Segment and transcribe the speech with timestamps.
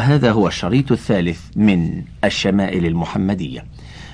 [0.00, 3.64] وهذا هو الشريط الثالث من الشمائل المحمدية.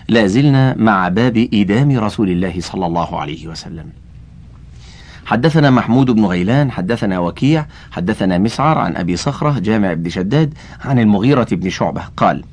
[0.09, 3.87] لا زلنا مع باب إيدام رسول الله صلى الله عليه وسلم.
[5.27, 10.55] حدثنا محمود بن غيلان حدثنا وكيع حدثنا مسعر عن أبي صخرة جامع بن شداد
[10.85, 12.03] عن المغيرة بن شعبة.
[12.17, 12.45] قال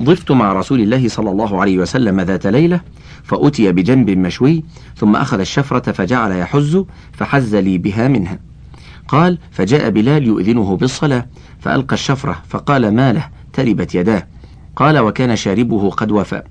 [0.00, 2.80] ضفت مع رسول الله صلى الله عليه وسلم ذات ليلة
[3.22, 4.64] فأتي بجنب مشوي
[4.96, 8.38] ثم أخذ الشفرة فجعل يحز فحز لي بها منها.
[9.08, 11.26] قال فجاء بلال يؤذنه بالصلاة
[11.60, 14.26] فألقى الشفرة فقال ما له؟ تربت يداه.
[14.76, 16.42] قال وكان شاربه قد وفى.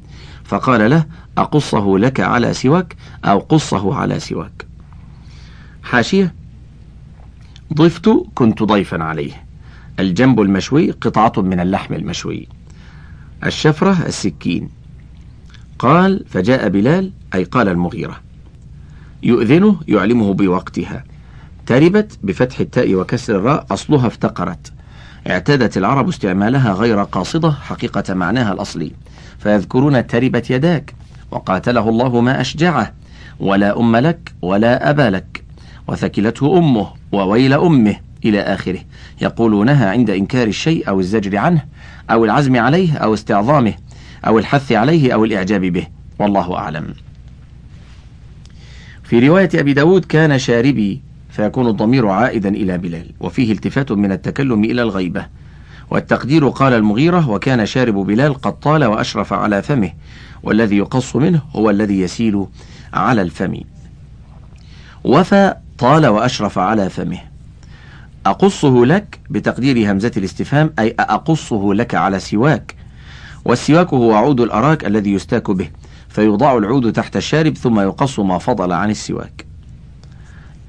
[0.43, 1.05] فقال له
[1.37, 4.65] أقصه لك على سواك أو قصه على سواك.
[5.83, 6.33] حاشية.
[7.73, 9.45] ضفت كنت ضيفا عليه.
[9.99, 12.47] الجنب المشوي قطعة من اللحم المشوي.
[13.45, 14.69] الشفرة السكين.
[15.79, 18.21] قال فجاء بلال أي قال المغيرة.
[19.23, 21.03] يؤذنه يعلمه بوقتها.
[21.65, 24.73] تربت بفتح التاء وكسر الراء أصلها افتقرت.
[25.29, 28.91] اعتادت العرب استعمالها غير قاصدة حقيقة معناها الأصلي.
[29.39, 30.93] فيذكرون تربت يداك
[31.31, 32.93] وقاتله الله ما أشجعه
[33.39, 35.43] ولا أم لك ولا أبا لك.
[35.87, 38.79] وثكلته أمه وويل أمه إلى آخره.
[39.21, 41.65] يقولونها عند إنكار الشيء أو الزجر عنه
[42.11, 43.73] أو العزم عليه أو استعظامه
[44.27, 45.87] أو الحث عليه أو الإعجاب به.
[46.19, 46.93] والله أعلم.
[49.03, 51.01] في رواية أبي داود كان شاربي
[51.33, 55.25] فيكون الضمير عائدا إلى بلال وفيه التفات من التكلم إلى الغيبة.
[55.89, 59.91] والتقدير قال المغيرة وكان شارب بلال قد طال وأشرف على فمه
[60.43, 62.45] والذي يقص منه هو الذي يسيل
[62.93, 63.59] على الفم.
[65.03, 67.19] وفى طال وأشرف على فمه.
[68.25, 72.75] أقصه لك؟ بتقدير همزة الاستفهام أي أقصه لك على سواك؟
[73.45, 75.69] والسواك هو عود الأراك الذي يستاك به
[76.09, 79.52] فيوضع العود تحت الشارب ثم يقص ما فضل عن السواك.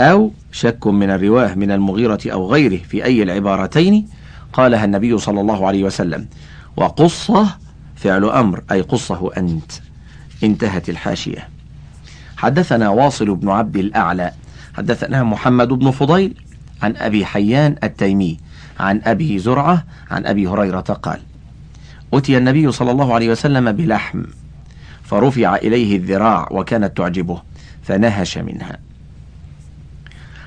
[0.01, 4.09] أو شك من الرواة من المغيرة أو غيره في أي العبارتين
[4.53, 6.27] قالها النبي صلى الله عليه وسلم.
[6.77, 7.57] وقصة
[7.97, 9.73] فعل أمر أي قصة أنت.
[10.45, 11.49] انتهت الحاشية.
[12.37, 14.33] حدثنا واصل بن عبد الأعلى.
[14.77, 16.35] حدثنا محمد بن فضيل
[16.83, 18.39] عن أبي حيان التيمي
[18.81, 21.21] عن أبي زرعة عن أبي هريرة قال
[22.15, 24.23] أتي النبي صلى الله عليه وسلم بلحم
[25.05, 27.43] فرفع إليه الذراع وكانت تعجبه
[27.83, 28.79] فنهش منها.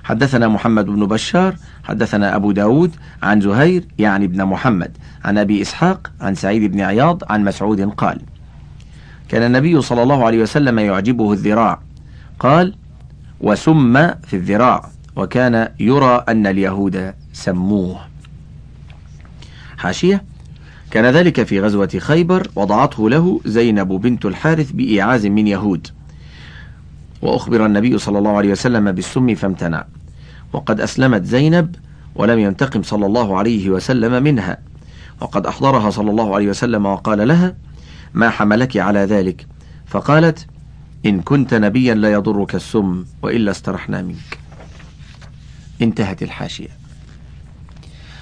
[0.08, 6.12] حدثنا محمد بن بشار حدثنا أبو داود عن زهير يعني ابن محمد عن أبي إسحاق
[6.22, 8.22] عن سعيد بن عياض عن مسعود قال
[9.30, 11.80] كان النبي صلى الله عليه وسلم يعجبه الذراع
[12.40, 12.76] قال
[13.42, 18.00] وسم في الذراع وكان يرى أن اليهود سموه.
[19.78, 20.24] حاشية
[20.92, 25.88] كان ذلك في غزوة خيبر وضعته له زينب بنت الحارث بإيعاز من يهود
[27.22, 29.86] وأخبر النبي صلى الله عليه وسلم بالسم فامتنع.
[30.58, 31.76] وقد أسلمت زينب
[32.16, 34.58] ولم ينتقم صلى الله عليه وسلم منها.
[35.22, 37.56] وقد أحضرها صلى الله عليه وسلم وقال لها
[38.14, 39.48] ما حملك على ذلك؟
[39.86, 40.48] فقالت
[41.06, 44.40] إن كنت نبيا لا يضرك السم وإلا استرحنا منك.
[45.82, 46.70] انتهت الحاشية.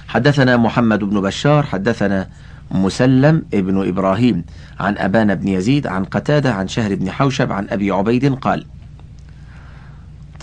[0.08, 2.28] حدثنا محمد بن بشار حدثنا
[2.70, 4.44] مسلم ابن إبراهيم
[4.80, 8.66] عن أبان بن يزيد عن قتادة عن شهر بن حوشب عن أبي عبيد قال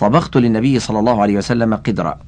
[0.04, 2.18] طبخت للنبي صلى الله عليه وسلم قدرا.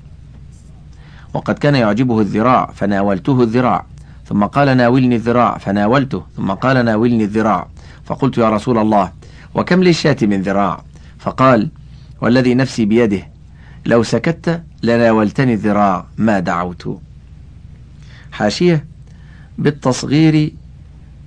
[1.35, 3.87] وقد كان يعجبه الذراع فناولته الذراع.
[4.29, 6.23] ثم قال ناولني الذراع فناولته.
[6.37, 7.69] ثم قال ناولني الذراع.
[8.05, 9.13] فقلت يا رسول الله
[9.55, 10.85] وكم للشاة من ذراع؟
[11.19, 11.71] فقال
[12.21, 13.29] والذي نفسي بيده.
[13.87, 16.99] لو سكت لناولتني الذراع ما دعوت.
[18.33, 18.85] حاشية
[19.59, 20.53] بالتصغير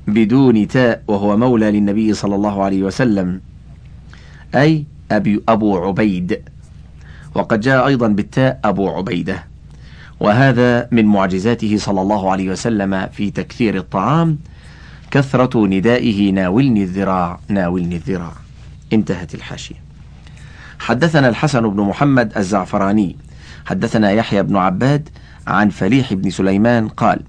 [0.07, 3.41] بدون تاء وهو مولى للنبي صلى الله عليه وسلم.
[4.55, 6.41] أي أبي أبو عبيد.
[7.35, 9.43] وقد جاء أيضا بالتاء أبو عبيدة.
[10.19, 14.37] وهذا من معجزاته صلى الله عليه وسلم في تكثير الطعام.
[15.11, 18.33] كثرة ندائه ناولني الذراع ناولني الذراع.
[18.93, 19.75] انتهت الحاشية.
[20.79, 23.15] حدثنا الحسن بن محمد الزعفراني.
[23.65, 25.09] حدثنا يحيى بن عباد
[25.47, 27.19] عن فليح بن سليمان قال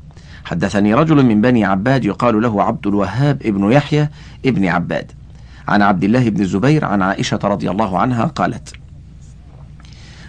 [0.45, 4.09] حدثني رجل من بني عباد يقال له عبد الوهاب ابن يحيى
[4.47, 5.13] ابن عباد.
[5.71, 8.73] عن عبد الله بن الزبير عن عائشة رضي الله عنها قالت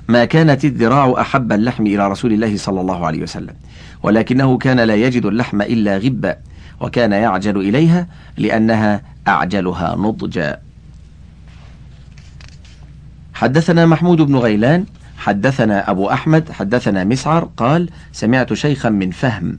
[0.07, 3.55] ما كانت الذراع أحب اللحم إلى رسول الله صلى الله عليه وسلم
[4.03, 6.38] ولكنه كان لا يجد اللحم إلا غبا
[6.79, 8.07] وكان يعجل إليها
[8.38, 10.59] لأنها أعجلها نضجا.
[13.33, 14.85] حدثنا محمود بن غيلان
[15.17, 19.57] حدثنا أبو أحمد حدثنا مسعر قال سمعت شيخا من فهم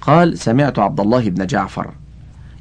[0.00, 1.90] قال سمعت عبد الله بن جعفر.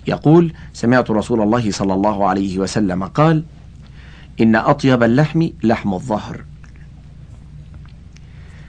[0.07, 3.43] يقول سمعت رسول الله صلى الله عليه وسلم قال
[4.41, 6.43] إن أطيب اللحم لحم الظهر.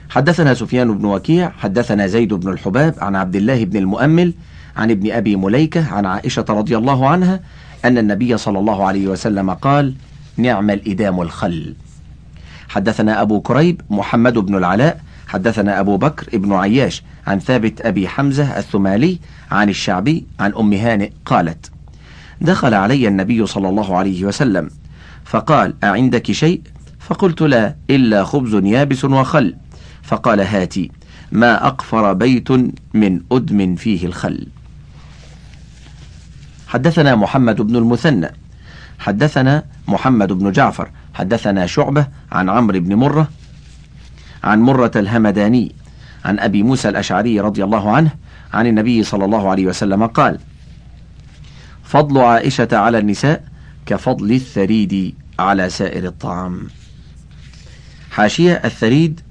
[0.09, 4.33] حدثنا سفيان بن وكيع حدثنا زيد بن الحباب عن عبد الله بن المؤمل
[4.77, 7.39] عن ابن أبي مليكة عن عائشة رضي الله عنها
[7.85, 9.93] أن النبي صلى الله عليه وسلم قال
[10.37, 11.75] نعم الإدام الخل.
[12.69, 18.57] حدثنا أبو كريب محمد بن العلاء حدثنا أبو بكر بن عياش عن ثابت أبي حمزة
[18.57, 19.19] الثمالي
[19.51, 21.71] عن الشعبي عن أم هانئ قالت
[22.41, 24.69] دخل علي النبي صلى الله عليه وسلم
[25.25, 26.61] فقال أعندك شيء؟
[26.99, 29.55] فقلت لا إلا خبز يابس وخل.
[30.03, 30.91] فقال هاتي
[31.31, 32.51] ما أقفر بيت
[32.93, 34.47] من أدم فيه الخل.
[36.67, 38.31] حدثنا محمد بن المثنى
[38.99, 43.27] حدثنا محمد بن جعفر حدثنا شعبة عن عمرو بن مرة
[44.47, 45.75] عن مرة الهمداني
[46.25, 48.11] عن أبي موسى الأشعري رضي الله عنه
[48.53, 50.39] عن النبي صلى الله عليه وسلم قال
[51.83, 53.43] فضل عائشة على النساء
[53.85, 56.67] كفضل الثريد على سائر الطعام.
[58.11, 59.21] حاشية الثريد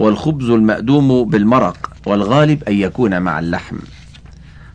[0.00, 3.76] هو الخبز المأدوم بالمرق والغالب أن يكون مع اللحم.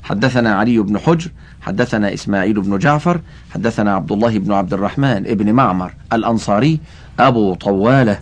[0.04, 1.32] حدثنا علي بن حجر
[1.62, 3.22] حدثنا إسماعيل بن جعفر
[3.54, 6.80] حدثنا عبد الله بن عبد الرحمن ابن معمر الأنصاري
[7.20, 8.20] أبو طوالة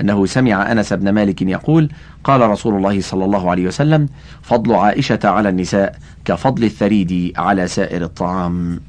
[0.00, 1.90] أنه سمع أنس بن مالك يقول
[2.24, 4.08] قال رسول الله صلى الله عليه وسلم
[4.42, 8.80] فضل عائشة على النساء كفضل الثريد على سائر الطعام.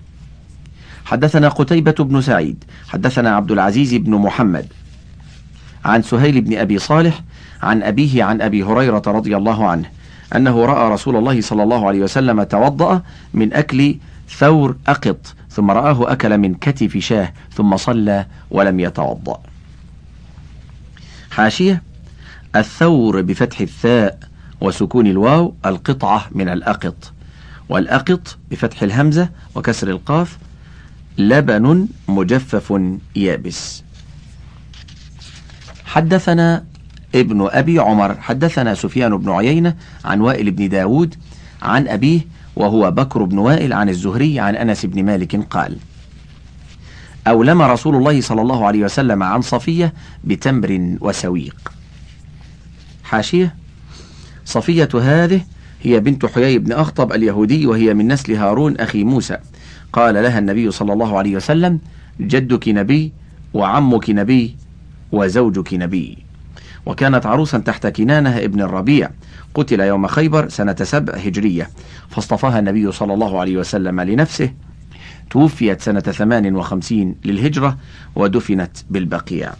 [1.06, 4.66] حدثنا قتيبة بن سعيد حدثنا عبد العزيز بن محمد
[5.86, 7.22] عن سهيل بن أبي صالح
[7.64, 9.90] عن أبيه عن أبي هريرة رضي الله عنه
[10.36, 13.02] أنه رأى رسول الله صلى الله عليه وسلم توضأ
[13.34, 13.96] من أكل
[14.30, 19.40] ثور أقط ثم رآه أكل من كتف شاه ثم صلى ولم يتوضأ.
[21.38, 21.84] حاشية
[22.56, 24.20] الثور بفتح الثاء
[24.62, 27.14] وسكون الواو القطعة من الأقط
[27.70, 30.38] والأقط بفتح الهمزة وكسر القاف
[31.18, 32.82] لبن مجفف
[33.16, 33.84] يابس.
[35.86, 36.64] حدثنا
[37.16, 39.76] ابن أبي عمر حدثنا سفيان بن عيينة
[40.06, 41.16] عن وائل بن داود
[41.62, 42.22] عن أبيه
[42.56, 45.78] وهو بكر بن وائل عن الزهري عن أنس بن مالك قال
[47.28, 49.94] أولم رسول الله صلى الله عليه وسلم عن صفية
[50.24, 51.72] بتمر وسويق.
[53.04, 53.56] حاشية.
[54.46, 55.42] صفية هذه
[55.84, 59.38] هي بنت حيي بن أخطب اليهودي وهي من نسل هارون أخي موسى.
[59.94, 61.80] قال لها النبي صلى الله عليه وسلم
[62.20, 63.14] جدك نبي
[63.54, 64.56] وعمك نبي
[65.12, 66.18] وزوجك نبي.
[66.86, 69.10] وكانت عروسا تحت كنانة ابن الربيع.
[69.54, 71.70] قتل يوم خيبر سنة سبع هجرية.
[72.10, 74.52] فاصطفاها النبي صلى الله عليه وسلم لنفسه.
[75.30, 77.78] توفيت سنة ثمان وخمسين للهجرة
[78.16, 79.54] ودفنت بالبقيع.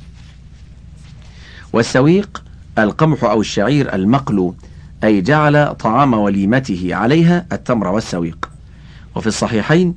[1.74, 2.44] والسويق
[2.78, 4.56] القمح أو الشعير المقلو
[5.04, 8.50] أي جعل طعام وليمته عليها التمر والسويق.
[9.16, 9.96] وفي الصحيحين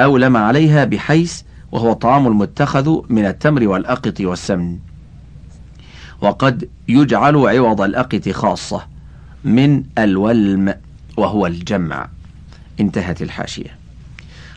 [0.00, 4.78] أولم عليها بحيث وهو الطعام المتخذ من التمر والأقط والسمن.
[6.20, 8.86] وقد يجعل عوض الأقط خاصة
[9.44, 10.74] من الولم
[11.16, 12.08] وهو الجمع.
[12.80, 13.77] انتهت الحاشية.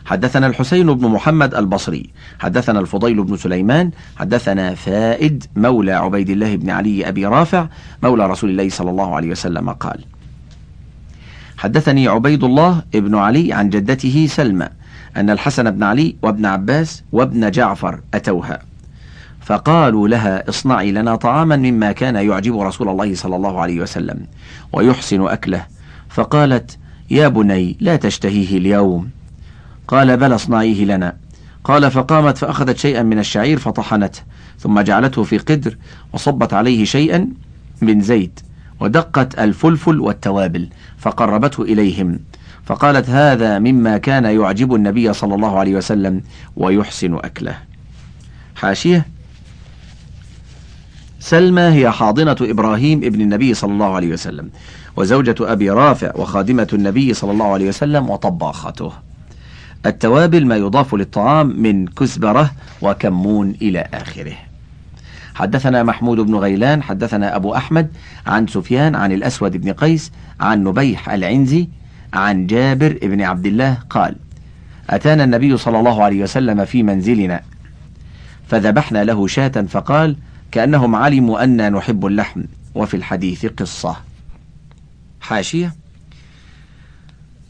[0.06, 6.70] حدثنا الحسين بن محمد البصري حدثنا الفضيل بن سليمان حدثنا فائد مولى عبيد الله بن
[6.70, 7.66] علي أبي رافع
[8.02, 10.04] مولى رسول الله صلى الله عليه وسلم قال
[11.56, 14.68] حدثني عبيد الله بن علي عن جدته سلمى
[15.16, 18.62] أن الحسن بن علي وابن عباس وابن جعفر أتوها
[19.40, 24.26] فقالوا لها اصنعي لنا طعاما مما كان يعجب رسول الله صلى الله عليه وسلم
[24.72, 25.66] ويحسن أكله
[26.08, 26.78] فقالت
[27.10, 29.10] يا بني لا تشتهيه اليوم.
[29.88, 31.16] قال بل اصنعيه لنا.
[31.64, 34.20] قال فقامت فأخذت شيئا من الشعير فطحنته
[34.58, 35.76] ثم جعلته في قدر
[36.12, 37.28] وصبت عليه شيئا
[37.80, 38.40] من زيت
[38.80, 42.18] ودقت الفلفل والتوابل فقربته إليهم.
[42.64, 46.22] فقالت هذا مما كان يعجب النبي صلى الله عليه وسلم
[46.56, 47.54] ويحسن أكله.
[48.56, 49.06] حاشية.
[51.20, 54.50] سلمى هي حاضنة إبراهيم ابن النبي صلى الله عليه وسلم
[54.96, 58.92] وزوجة أبي رافع وخادمة النبي صلى الله عليه وسلم وطباخته.
[59.86, 62.50] التوابل ما يضاف للطعام من كزبرة
[62.82, 64.34] وكمون إلى آخره.
[65.34, 67.88] حدثنا محمود بن غيلان حدثنا أبو أحمد
[68.26, 71.68] عن سفيان عن الأسود بن قيس عن نبيح العنزي
[72.12, 74.16] عن جابر بن عبد الله قال
[74.90, 77.40] أتانا النبي صلى الله عليه وسلم في منزلنا
[78.48, 80.16] فذبحنا له شاة فقال
[80.52, 82.42] كأنهم علموا أنا نحب اللحم
[82.74, 83.96] وفي الحديث قصة.
[85.20, 85.74] حاشية.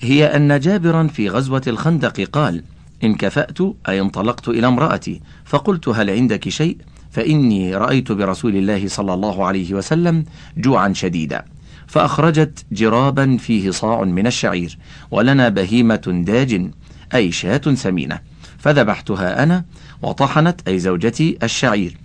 [0.02, 2.64] هي أن جابرا في غزوة الخندق قال
[3.04, 6.76] إن كفأت أي انطلقت إلى امرأتي فقلت هل عندك شيء
[7.10, 10.24] فإني رأيت برسول الله صلى الله عليه وسلم
[10.56, 11.44] جوعا شديدا
[11.86, 14.78] فأخرجت جرابا فيه صاع من الشعير
[15.10, 16.70] ولنا بهيمة داج
[17.14, 18.18] أي شاة سمينة
[18.58, 19.64] فذبحتها أنا
[20.02, 21.96] وطحنت أي زوجتي الشعير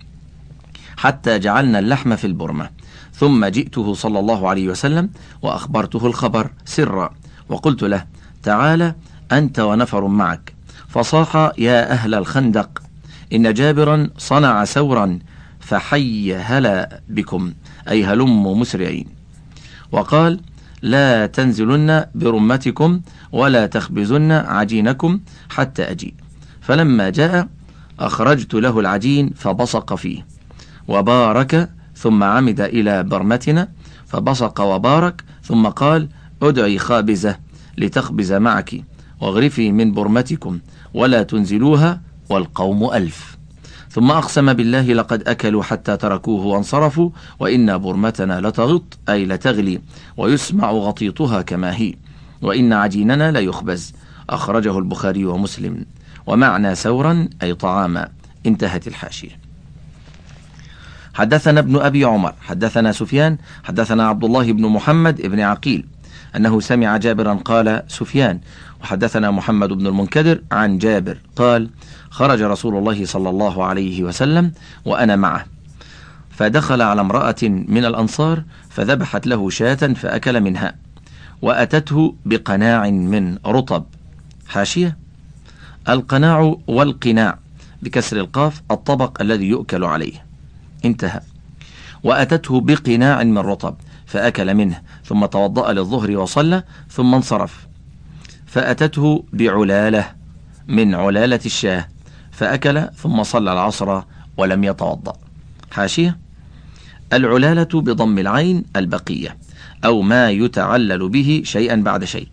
[0.96, 2.70] حتى جعلنا اللحم في البرمة
[3.14, 5.10] ثم جئته صلى الله عليه وسلم
[5.42, 7.10] وأخبرته الخبر سرا
[7.48, 8.04] وقلت له
[8.42, 8.94] تعال
[9.32, 10.52] أنت ونفر معك.
[10.88, 12.82] فصاح يا أهل الخندق
[13.32, 15.18] إن جابرا صنع سورا
[15.60, 17.52] فحي هلا بكم
[17.88, 19.06] أي هلم مسرعين.
[19.92, 20.40] وقال
[20.82, 23.00] لا تنزلن برمتكم
[23.32, 26.14] ولا تخبزن عجينكم حتى أجيء.
[26.60, 27.48] فلما جاء
[28.00, 30.26] أخرجت له العجين فبصق فيه.
[30.88, 33.68] وبارك ثم عمد إلى برمتنا
[34.06, 36.08] فبصق وبارك ثم قال
[36.42, 37.38] ادعي خابزة
[37.78, 38.84] لتخبز معك
[39.20, 40.58] واغرفي من برمتكم
[40.94, 43.38] ولا تنزلوها والقوم ألف.
[43.90, 49.80] ثم أقسم بالله لقد أكلوا حتى تركوه وانصرفوا وإن برمتنا لتغط أي لتغلي
[50.16, 51.94] ويسمع غطيطها كما هي
[52.42, 53.92] وإن عجيننا ليخبز
[54.30, 55.84] أخرجه البخاري ومسلم
[56.26, 58.08] ومعنى سورا أي طعاما.
[58.46, 59.38] انتهت الحاشية.
[61.14, 65.86] حدثنا ابن أبي عمر حدثنا سفيان حدثنا عبد الله بن محمد بن عقيل
[66.36, 68.40] أنه سمع جابرا قال سفيان.
[68.82, 71.70] وحدثنا محمد بن المنكدر عن جابر قال
[72.10, 74.52] خرج رسول الله صلى الله عليه وسلم
[74.84, 75.46] وأنا معه.
[76.30, 80.74] فدخل على امرأة من الأنصار فذبحت له شاة فأكل منها
[81.42, 83.84] وأتته بقناع من رطب.
[84.48, 84.96] حاشية؟
[85.88, 87.38] القناع والقناع
[87.82, 90.24] بكسر القاف الطبق الذي يؤكل عليه.
[90.84, 91.20] انتهى.
[92.04, 93.76] وأتته بقناع من رطب.
[94.08, 97.66] فأكل منه ثم توضأ للظهر وصلى ثم انصرف.
[98.46, 100.12] فأتته بعلالة
[100.68, 101.88] من علالة الشاه.
[102.30, 104.02] فأكل ثم صلى العصر
[104.36, 105.12] ولم يتوضأ.
[105.70, 106.18] حاشية؟
[107.12, 109.36] العلالة بضم العين البقية
[109.84, 112.28] أو ما يتعلل به شيئا بعد شيء.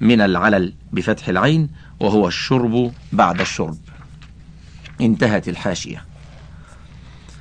[0.00, 1.68] من العلل بفتح العين
[2.00, 3.78] وهو الشرب بعد الشرب.
[5.00, 6.04] انتهت الحاشية.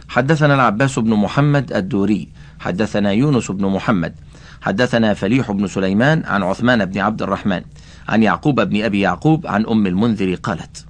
[0.09, 2.29] حدثنا العباس بن محمد الدوري
[2.59, 4.15] حدثنا يونس بن محمد
[4.61, 7.61] حدثنا فليح بن سليمان عن عثمان بن عبد الرحمن
[8.09, 10.85] عن يعقوب بن أبي يعقوب عن أم المنذر قالت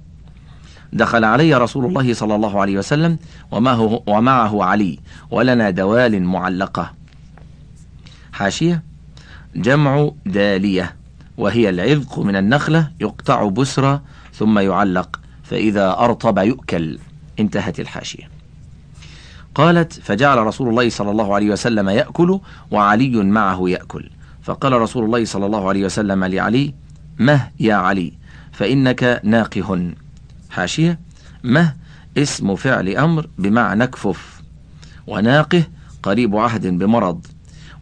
[0.92, 3.18] دخل علي رسول الله صلى الله عليه وسلم
[3.50, 4.98] ومعه, ومعه علي
[5.30, 6.92] ولنا دوال معلقة.
[8.32, 8.82] حاشية
[9.56, 10.96] جمع دالية
[11.36, 14.00] وهي العذق من النخلة يقطع بسرى
[14.34, 16.98] ثم يعلق فإذا أرطب يؤكل.
[17.40, 18.35] انتهت الحاشية.
[19.56, 24.10] قالت فجعل رسول الله صلى الله عليه وسلم يأكل وعلي معه يأكل.
[24.42, 26.74] فقال رسول الله صلى الله عليه وسلم لعلي
[27.18, 28.12] مه يا علي
[28.52, 29.90] فإنك ناقه.
[30.50, 31.00] حاشية
[31.44, 31.74] مه
[32.18, 34.42] اسم فعل أمر بمعنى اكفف
[35.06, 35.62] وناقه
[36.02, 37.26] قريب عهد بمرض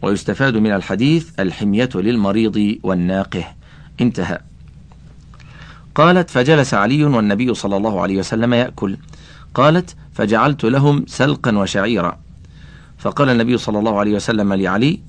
[0.01, 3.43] ويستفاد من الحديث الحمية للمريض والناقه.
[4.01, 4.39] انتهى.
[5.95, 8.97] قالت فجلس علي والنبي صلى الله عليه وسلم يأكل.
[9.53, 12.19] قالت فجعلت لهم سلقا وشعيرا.
[12.97, 14.99] فقال النبي صلى الله عليه وسلم لعلي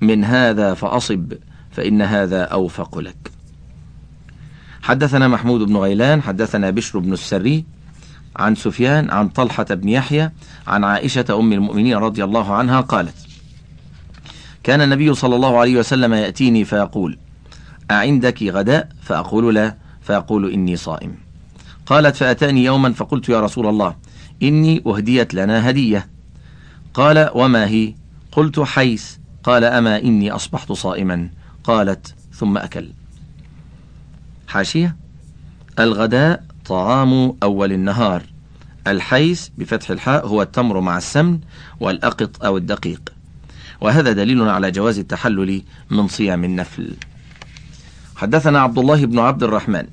[0.00, 1.32] من هذا فأصب
[1.70, 3.30] فإن هذا أوفق لك.
[4.82, 7.64] حدثنا محمود بن غيلان حدثنا بشر بن السري
[8.36, 10.30] عن سفيان عن طلحة بن يحيى
[10.66, 13.14] عن عائشة أم المؤمنين رضي الله عنها قالت
[14.62, 17.18] كان النبي صلى الله عليه وسلم يأتيني فيقول
[17.90, 21.14] أعندك غداء؟ فأقول لا فيقول إني صائم.
[21.86, 23.96] قالت فأتاني يوما فقلت يا رسول الله
[24.42, 26.08] إني أهديت لنا هدية.
[26.94, 27.94] قال وما هي؟
[28.32, 31.28] قلت حيس قال أما إني أصبحت صائما.
[31.64, 32.88] قالت ثم أكل.
[34.48, 34.96] حاشية.
[35.78, 38.22] الغداء طعام أول النهار.
[38.86, 41.40] الحيس بفتح الحاء هو التمر مع السمن
[41.80, 43.12] والأقط أو الدقيق.
[43.80, 46.96] وهذا دليل على جواز التحلل من صيام النفل.
[48.16, 49.86] حدثنا عبد الله بن عبد الرحمن.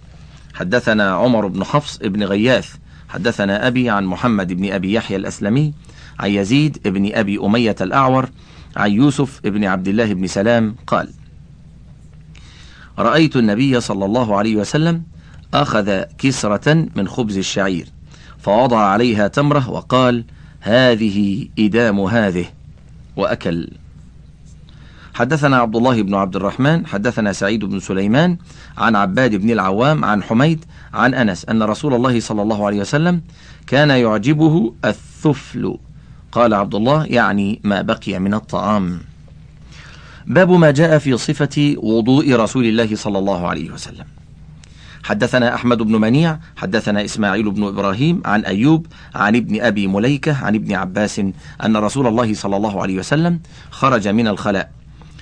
[0.54, 2.76] حدثنا عمر بن حفص بن غياث.
[3.14, 5.74] حدثنا أبي عن محمد بن أبي يحيى الأسلمي
[6.20, 8.30] عن يزيد بن أبي أمية الأعور
[8.76, 11.10] عن يوسف بن عبد الله بن سلام قال
[13.00, 15.04] رأيت النبي صلى الله عليه وسلم
[15.54, 17.88] أخذ كسرة من خبز الشعير
[18.40, 20.26] فوضع عليها تمرة وقال
[20.62, 22.46] هذه إدام هذه
[23.16, 23.70] وأكل.
[25.14, 28.38] حدثنا عبد الله بن عبد الرحمن حدثنا سعيد بن سليمان
[28.78, 33.22] عن عباد بن العوام عن حميد عن أنس أن رسول الله صلى الله عليه وسلم
[33.68, 35.78] كان يعجبه الثفل.
[36.32, 39.00] قال عبد الله يعني ما بقي من الطعام.
[40.26, 44.06] باب ما جاء في صفة وضوء رسول الله صلى الله عليه وسلم.
[45.04, 50.56] حدثنا أحمد بن منيع حدثنا إسماعيل بن إبراهيم عن أيوب عن ابن أبي مليكة عن
[50.56, 51.20] ابن عباس
[51.66, 53.40] أن رسول الله صلى الله عليه وسلم
[53.72, 54.72] خرج من الخلاء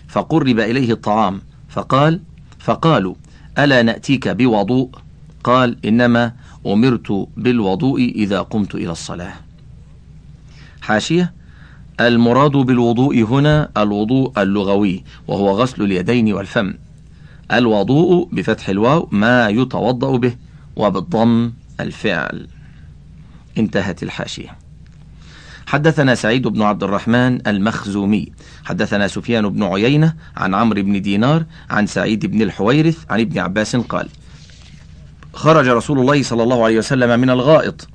[0.08, 2.20] فقرب إليه الطعام فقال
[2.60, 3.16] فقالوا
[3.60, 4.90] ألا نأتيك بوضوء؟
[5.44, 6.34] قال إنما
[6.66, 9.34] أمرت بالوضوء إذا قمت إلى الصلاة.
[10.82, 11.34] حاشية
[12.00, 16.74] المراد بالوضوء هنا الوضوء اللغوي وهو غسل اليدين والفم.
[17.52, 20.36] الوضوء بفتح الواو ما يتوضأ به
[20.76, 22.48] وبالضم الفعل.
[23.58, 24.58] انتهت الحاشية.
[25.66, 28.32] حدثنا سعيد بن عبد الرحمن المخزومي.
[28.64, 33.76] حدثنا سفيان بن عيينة عن عمرو بن دينار عن سعيد بن الحويرث عن ابن عباس
[33.76, 34.10] قال
[35.34, 37.88] خرج رسول الله صلى الله عليه وسلم من الغائط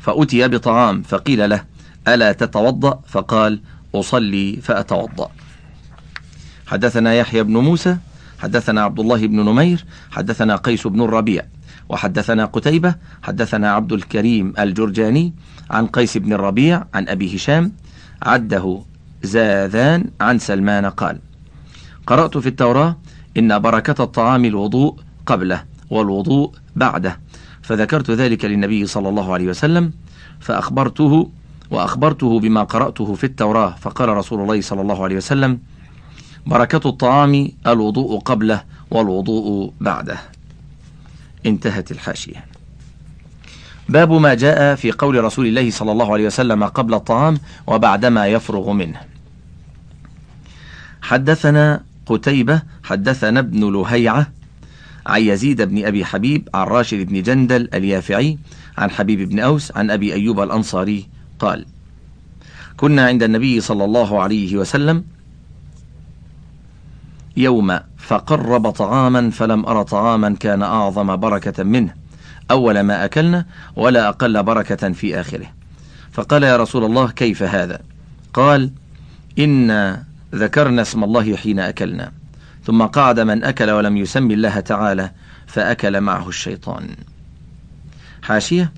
[0.00, 1.64] فأتي بطعام فقيل له
[2.08, 3.60] ألا تتوضأ؟ فقال
[3.94, 5.30] أصلي فأتوضأ.
[6.66, 7.96] حدثنا يحيى بن موسى
[8.38, 11.42] حدثنا عبد الله بن نمير حدثنا قيس بن الربيع
[11.88, 15.34] وحدثنا قتيبة حدثنا عبد الكريم الجرجاني
[15.70, 17.72] عن قيس بن الربيع عن أبي هشام
[18.22, 18.82] عده
[19.22, 21.18] زاذان عن سلمان قال
[22.06, 22.96] قرأت في التوراة
[23.36, 25.64] إن بركة الطعام الوضوء قبله.
[25.90, 27.20] والوضوء بعده.
[27.62, 29.92] فذكرت ذلك للنبي صلى الله عليه وسلم
[30.40, 31.30] فأخبرته
[31.70, 33.74] وأخبرته بما قرأته في التوراة.
[33.80, 35.58] فقال رسول الله صلى الله عليه وسلم
[36.46, 40.18] بركة الطعام الوضوء قبله والوضوء بعده.
[41.46, 42.44] انتهت الحاشية.
[43.88, 48.72] باب ما جاء في قول رسول الله صلى الله عليه وسلم قبل الطعام وبعدما يفرغ
[48.72, 49.00] منه.
[51.02, 54.26] حدثنا قتيبة حدثنا ابن لهيعة
[55.06, 58.38] عن يزيد بن أبي حبيب عن راشد بن جندل اليافعي
[58.78, 61.08] عن حبيب بن أوس عن أبي أيوب الأنصاري.
[61.38, 61.66] قال
[62.76, 65.04] كنا عند النبي صلى الله عليه وسلم
[67.36, 71.94] يوم فقرب طعاما فلم أر طعاما كان أعظم بركة منه.
[72.50, 75.46] أول ما أكلنا ولا أقل بركة في آخره.
[76.12, 77.80] فقال يا رسول الله كيف هذا؟
[78.32, 78.70] قال
[79.38, 80.04] إنا
[80.34, 82.19] ذكرنا اسم الله حين أكلنا.
[82.70, 85.10] ثم قعد من أكل ولم يسم الله تعالى
[85.46, 86.88] فأكل معه الشيطان.
[88.22, 88.72] حاشية.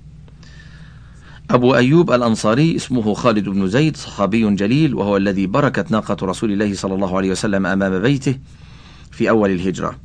[1.51, 6.75] أبو أيوب الأنصاري اسمه خالد بن زيد صحابي جليل وهو الذي بركت ناقة رسول الله
[6.75, 8.39] صلى الله عليه وسلم أمام بيته
[9.11, 9.99] في أول الهجرة.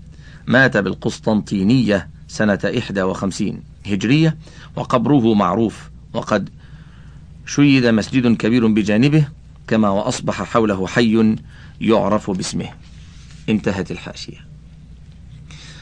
[0.47, 4.37] مات بالقسطنطينية سنة 51 هجرية
[4.75, 6.49] وقبره معروف وقد
[7.45, 9.27] شيد مسجد كبير بجانبه
[9.67, 11.35] كما وأصبح حوله حي
[11.81, 12.86] يعرف باسمه.
[13.49, 14.47] انتهت الحاشية.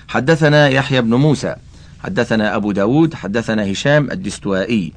[0.08, 1.56] حدثنا يحيى بن موسى
[2.04, 4.93] حدثنا أبو داود حدثنا هشام الدستوائي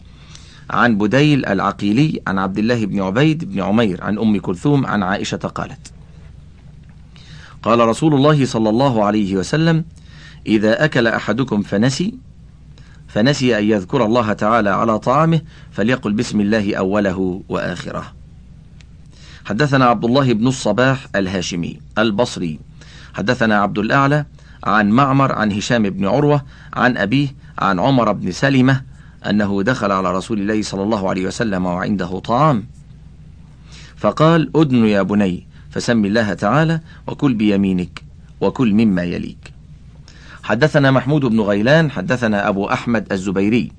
[0.70, 5.36] عن بديل العقيلي عن عبد الله بن عبيد بن عمير عن أم كلثوم عن عائشة
[5.36, 5.92] قالت
[7.62, 9.84] قال رسول الله صلى الله عليه وسلم
[10.46, 12.14] إذا أكل أحدكم فنسي
[13.08, 15.40] فنسي أن يذكر الله تعالى على طعامه
[15.72, 18.17] فليقل بسم الله أوله وآخره.
[19.48, 22.60] حدثنا عبد الله بن الصباح الهاشمي البصري.
[23.14, 24.24] حدثنا عبد الأعلى
[24.64, 28.82] عن معمر عن هشام بن عروة عن أبيه عن عمر بن سلمة
[29.30, 32.66] أنه دخل على رسول الله صلى الله عليه وسلم وعنده طعام.
[33.96, 38.04] فقال أدن يا بني فسم الله تعالى وكل بيمينك
[38.40, 39.52] وكل مما يليك.
[40.42, 43.72] حدثنا محمود بن غيلان حدثنا أبو أحمد الزبيري.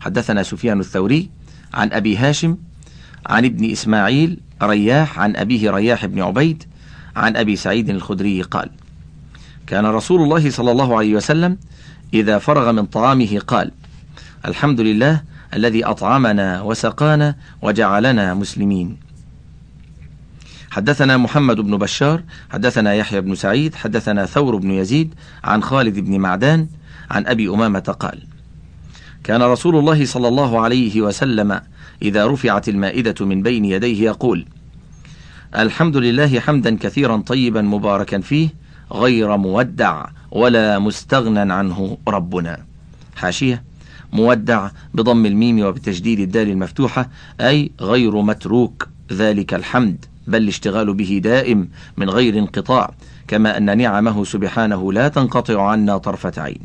[0.00, 1.30] حدثنا سفيان الثوري
[1.74, 2.56] عن أبي هاشم
[3.26, 6.64] عن ابن إسماعيل رياح عن أبيه رياح بن عبيد
[7.16, 8.70] عن أبي سعيد الخدري قال
[9.66, 11.58] كان رسول الله صلى الله عليه وسلم
[12.14, 13.70] إذا فرغ من طعامه قال
[14.44, 15.22] الحمد لله
[15.54, 18.96] الذي أطعمنا وسقانا وجعلنا مسلمين
[20.70, 26.18] حدثنا محمد بن بشار حدثنا يحيى بن سعيد حدثنا ثور بن يزيد عن خالد بن
[26.18, 26.68] معدان
[27.10, 28.22] عن أبي أمامة قال
[29.24, 31.60] كان رسول الله صلى الله عليه وسلم
[32.02, 34.46] إذا رفعت المائدة من بين يديه يقول
[35.56, 38.48] الحمد لله حمدا كثيرا طيبا مباركا فيه
[38.92, 42.58] غير مودع ولا مستغنى عنه ربنا.
[43.16, 43.62] حاشية
[44.12, 47.08] مودع بضم الميم وبتجديد الدال المفتوحة
[47.40, 52.94] أي غير متروك ذلك الحمد بل الاشتغال به دائم من غير انقطاع
[53.28, 56.60] كما أن نعمه سبحانه لا تنقطع عنا طرفة عين.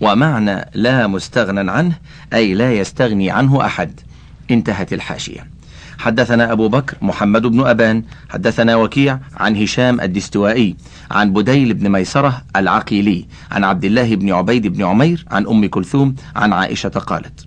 [0.00, 1.98] ومعنى لا مستغنى عنه
[2.32, 4.00] أي لا يستغني عنه أحد.
[4.50, 5.54] انتهت الحاشية.
[5.98, 10.76] حدثنا أبو بكر محمد بن أبان حدثنا وكيع عن هشام الدستوائي
[11.10, 16.14] عن بديل بن ميسرة العقيلي عن عبد الله بن عبيد بن عمير عن أم كلثوم
[16.36, 17.46] عن عائشة قالت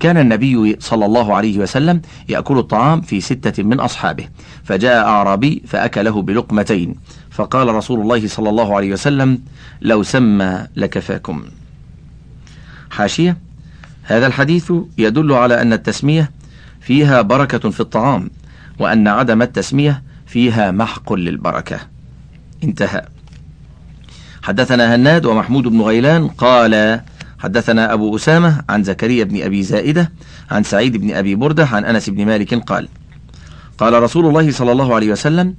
[0.00, 4.28] كان النبي صلى الله عليه وسلم يأكل الطعام في ستة من أصحابه
[4.64, 6.94] فجاء أعرابي فأكله بلقمتين
[7.30, 9.38] فقال رسول الله صلى الله عليه وسلم
[9.80, 11.42] لو سمى لكفاكم.
[12.90, 13.36] حاشية
[14.10, 16.30] هذا الحديث يدل على أن التسمية
[16.80, 18.30] فيها بركة في الطعام
[18.78, 21.80] وأن عدم التسمية فيها محق للبركة.
[22.64, 23.02] انتهى.
[24.42, 27.00] حدثنا هناد ومحمود بن غيلان قال
[27.38, 30.12] حدثنا أبو أسامة عن زكريا بن أبي زائدة
[30.50, 32.88] عن سعيد بن أبي بردة عن أنس بن مالك قال
[33.78, 35.54] قال رسول الله صلى الله عليه وسلم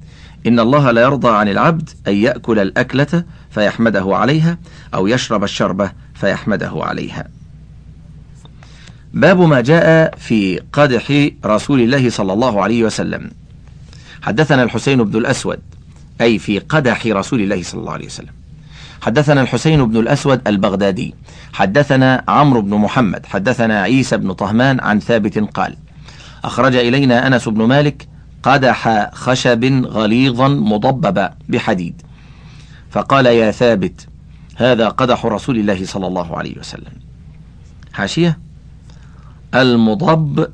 [0.48, 4.58] إن الله لا يرضى عن العبد أن يأكل الأكلة فيحمده عليها
[4.94, 7.41] أو يشرب الشربة فيحمده عليها.
[9.14, 13.32] باب ما جاء في قدح رسول الله صلى الله عليه وسلم.
[14.22, 15.60] حدثنا الحسين بن الأسود
[16.22, 18.34] أي في قدح رسول الله صلى الله عليه وسلم.
[19.02, 21.16] حدثنا الحسين بن الأسود البغدادي
[21.54, 25.76] حدثنا عمرو بن محمد حدثنا عيسى بن طهمان عن ثابت قال
[26.44, 28.08] أخرج إلينا أنس بن مالك
[28.44, 32.02] قدح خشب غليظا مضببا بحديد.
[32.92, 34.08] فقال يا ثابت
[34.56, 36.94] هذا قدح رسول الله صلى الله عليه وسلم.
[37.94, 38.40] حاشية؟
[39.56, 40.48] المضب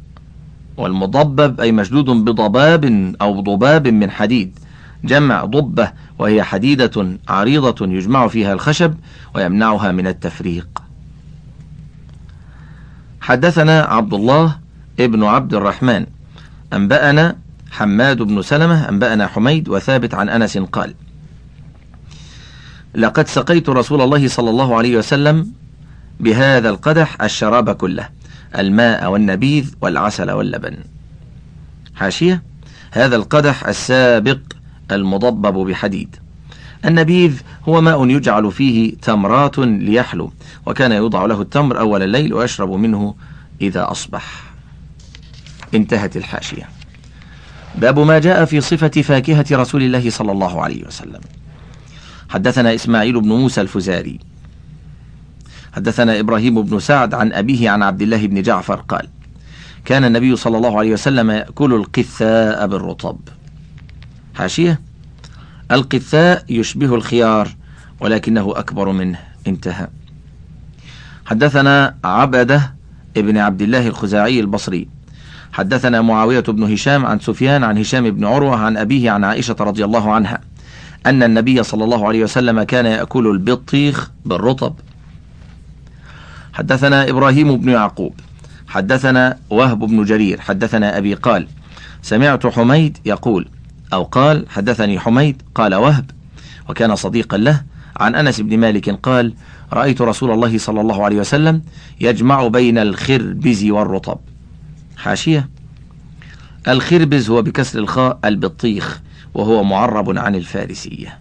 [0.77, 2.85] والمضبب أي مشدود بضباب
[3.21, 4.59] أو ضباب من حديد.
[5.03, 8.93] جمع ضبة وهي حديدة عريضة يجمع فيها الخشب
[9.35, 10.67] ويمنعها من التفريق.
[13.21, 14.57] حدثنا عبد الله
[14.99, 16.05] ابن عبد الرحمن.
[16.73, 17.35] أنبأنا
[17.71, 20.93] حماد بن سلمة أنبأنا حميد وثابت عن أنس قال
[22.95, 25.51] لقد سقيت رسول الله صلى الله عليه وسلم
[26.19, 28.09] بهذا القدح الشراب كله.
[28.57, 30.77] الماء والنبيذ والعسل واللبن.
[31.95, 32.43] حاشية.
[32.91, 34.39] هذا القدح السابق
[34.91, 36.15] المضبب بحديد.
[36.85, 40.33] النبيذ هو ماء يجعل فيه تمرات ليحلو
[40.65, 43.15] وكان يوضع له التمر أول الليل ويشرب منه
[43.61, 44.43] إذا أصبح.
[45.73, 46.69] انتهت الحاشية.
[47.75, 51.21] باب ما جاء في صفة فاكهة رسول الله صلى الله عليه وسلم.
[52.29, 54.19] حدثنا إسماعيل بن موسى الفزاري.
[55.73, 59.07] حدثنا إبراهيم بن سعد عن أبيه عن عبد الله بن جعفر قال
[59.85, 63.17] كان النبي صلى الله عليه وسلم يأكل القثاء بالرطب.
[64.35, 64.81] حاشية؟
[65.71, 67.49] القثاء يشبه الخيار
[67.99, 69.19] ولكنه أكبر منه.
[69.47, 69.87] انتهى.
[71.25, 72.73] حدثنا عبدة
[73.17, 74.87] ابن عبد الله الخزاعي البصري.
[75.53, 79.85] حدثنا معاوية بن هشام عن سفيان عن هشام بن عروة عن أبيه عن عائشة رضي
[79.85, 80.41] الله عنها
[81.05, 84.75] أن النبي صلى الله عليه وسلم كان يأكل البطيخ بالرطب.
[86.57, 88.13] حدثنا إبراهيم بن يعقوب
[88.67, 91.47] حدثنا وهب بن جرير حدثنا أبي قال
[92.01, 93.49] سمعت حميد يقول
[93.93, 96.11] أو قال حدثني حميد قال وهب
[96.69, 97.63] وكان صديقا له
[97.97, 99.33] عن أنس بن مالك قال
[99.73, 101.61] رأيت رسول الله صلى الله عليه وسلم
[102.01, 104.19] يجمع بين الخربز والرطب.
[104.97, 105.49] حاشية.
[106.67, 109.01] الخربز هو بكسر الخاء البطيخ
[109.33, 111.19] وهو معرب عن الفارسية.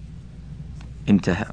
[1.09, 1.47] انتهى.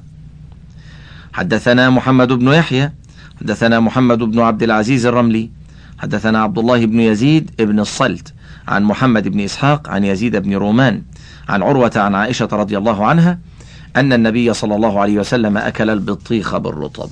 [1.32, 2.92] حدثنا محمد بن يحيى
[3.40, 5.50] حدثنا محمد بن عبد العزيز الرملي
[5.98, 8.34] حدثنا عبد الله بن يزيد بن الصلت
[8.68, 11.02] عن محمد بن إسحاق عن يزيد بن رومان
[11.48, 13.38] عن عروة عن عائشة رضي الله عنها
[13.96, 17.10] أن النبي صلى الله عليه وسلم أكل البطيخ بالرطب.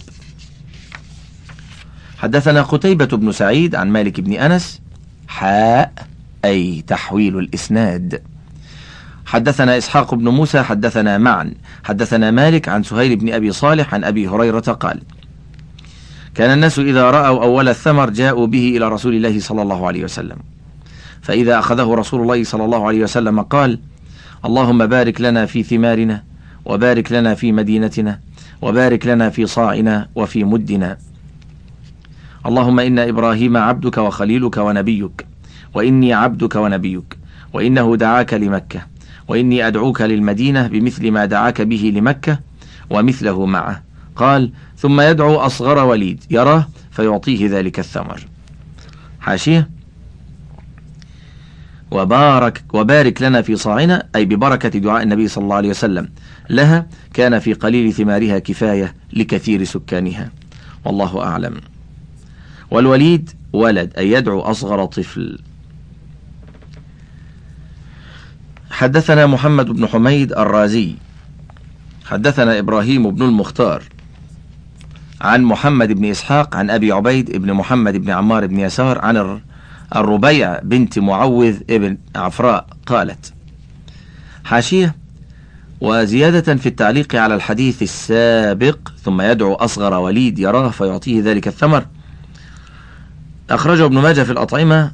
[2.19, 4.81] حدثنا قتيبة بن سعيد عن مالك بن أنس
[5.29, 5.93] حاء
[6.45, 8.23] أي تحويل الإسناد.
[9.27, 11.55] حدثنا إسحاق بن موسى حدثنا معا
[11.85, 15.03] حدثنا مالك عن سهيل بن أبي صالح عن أبي هريرة قال
[16.35, 20.37] كان الناس إذا رأوا أول الثمر جاءوا به إلى رسول الله صلى الله عليه وسلم.
[21.23, 23.79] فإذا أخذه رسول الله صلى الله عليه وسلم قال
[24.45, 26.23] اللهم بارك لنا في ثمارنا
[26.65, 28.21] وبارك لنا في مدينتنا
[28.63, 30.99] وبارك لنا في صاعنا وفي مدنا.
[32.47, 35.27] اللهم إن إبراهيم عبدك وخليلك ونبيك
[35.75, 37.19] وإني عبدك ونبيك
[37.53, 38.81] وإنه دعاك لمكة
[39.29, 42.39] وإني أدعوك للمدينة بمثل ما دعاك به لمكة
[42.91, 43.83] ومثله معه.
[44.17, 48.27] قال ثم يدعو أصغر وليد يراه فيعطيه ذلك الثمر.
[49.21, 49.71] حاشية؟
[51.91, 56.09] وبارك وبارك لنا في صاعنا أي ببركة دعاء النبي صلى الله عليه وسلم.
[56.51, 60.31] لها كان في قليل ثمارها كفاية لكثير سكانها.
[60.85, 61.61] والله أعلم.
[62.71, 65.39] والوليد ولد أي يدعو أصغر طفل.
[68.71, 70.95] حدثنا محمد بن حميد الرازي.
[72.05, 73.92] حدثنا إبراهيم بن المختار.
[75.23, 79.41] عن محمد بن إسحاق عن أبي عبيد بن محمد بن عمار بن يسار عن
[79.97, 83.33] الربيع بنت معوذ ابن عفراء قالت
[84.45, 84.95] حاشية
[85.81, 91.87] وزيادة في التعليق على الحديث السابق ثم يدعو أصغر وليد يراه فيعطيه ذلك الثمر.
[93.51, 94.93] أخرجه ابن ماجه في الأطعمة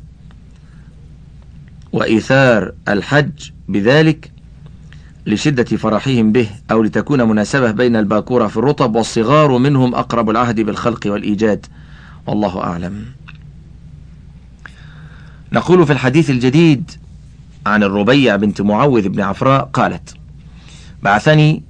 [1.92, 4.30] وإيثار الحج بذلك
[5.28, 11.00] لشدة فرحهم به أو لتكون مناسبة بين الباكورة في الرطب والصغار منهم أقرب العهد بالخلق
[11.06, 11.66] والإيجاد.
[12.26, 13.04] والله أعلم.
[15.52, 16.90] نقول في الحديث الجديد
[17.66, 20.14] عن الربيع بنت معوذ بن عفراء قالت
[21.02, 21.62] بعثني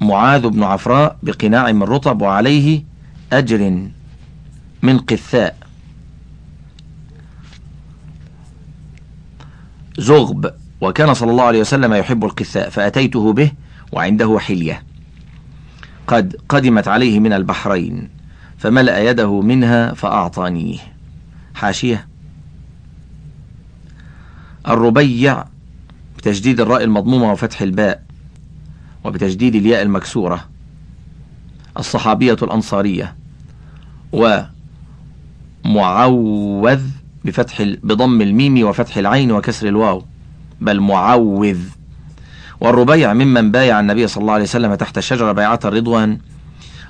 [0.00, 2.84] معاذ بن عفراء بقناع من رطب وعليه
[3.32, 3.88] أجر
[4.82, 5.56] من قثاء.
[9.98, 13.52] زغب وكان صلى الله عليه وسلم يحب القثاء فأتيته به
[13.92, 14.82] وعنده حلية.
[16.06, 18.08] قد قدمت عليه من البحرين
[18.58, 20.78] فملأ يده منها فأعطانيه.
[21.54, 22.08] حاشية.
[24.68, 25.44] الربيع
[26.18, 28.02] بتجديد الراء المضمومة وفتح الباء
[29.04, 30.48] وبتجديد الياء المكسورة.
[31.78, 33.16] الصحابية الأنصارية.
[35.64, 36.80] ومعوذ
[37.24, 40.04] بفتح بضم الميم وفتح العين وكسر الواو.
[40.64, 41.58] بل معوذ.
[42.60, 46.18] والربيع ممن بايع النبي صلى الله عليه وسلم تحت الشجرة بيعة الرضوان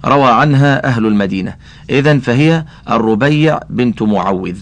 [0.04, 1.56] روى عنها أهل المدينة.
[1.90, 4.58] إذا فهي الربيع بنت معوذ.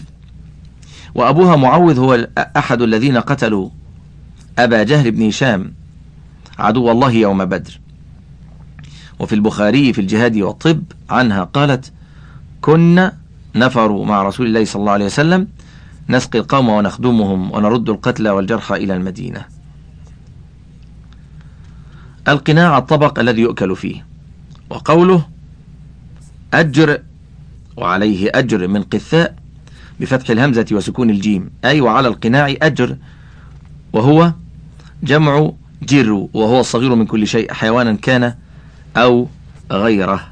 [1.15, 3.69] وأبوها معوذ هو أحد الذين قتلوا
[4.59, 5.73] أبا جهل بن هشام
[6.59, 7.79] عدو الله يوم بدر.
[9.19, 11.91] وفي البخاري في الجهاد والطب عنها قالت
[12.61, 13.13] كنا
[13.55, 15.47] نفروا مع رسول الله صلى الله عليه وسلم
[16.11, 19.45] نسقي القوم ونخدمهم ونرد القتلى والجرحى إلى المدينة.
[22.27, 24.05] القناع الطبق الذي يؤكل فيه.
[24.69, 25.25] وقوله
[26.53, 27.01] أجر
[27.77, 29.35] وعليه أجر من قثاء
[29.99, 31.49] بفتح الهمزة وسكون الجيم.
[31.65, 32.97] أي وعلى القناع أجر
[33.93, 34.33] وهو
[35.03, 35.51] جمع
[35.83, 38.35] جر وهو الصغير من كل شيء حيوانا كان
[38.97, 39.27] أو
[39.71, 40.31] غيره.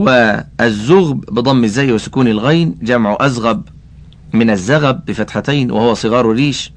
[0.00, 3.68] والزغب بضم الزي وسكون الغين جمع أزغب
[4.32, 6.72] من الزغب بفتحتين وهو صغار الريش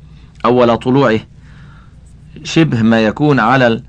[0.45, 1.19] أول طلوعه
[2.43, 3.81] شبه ما يكون على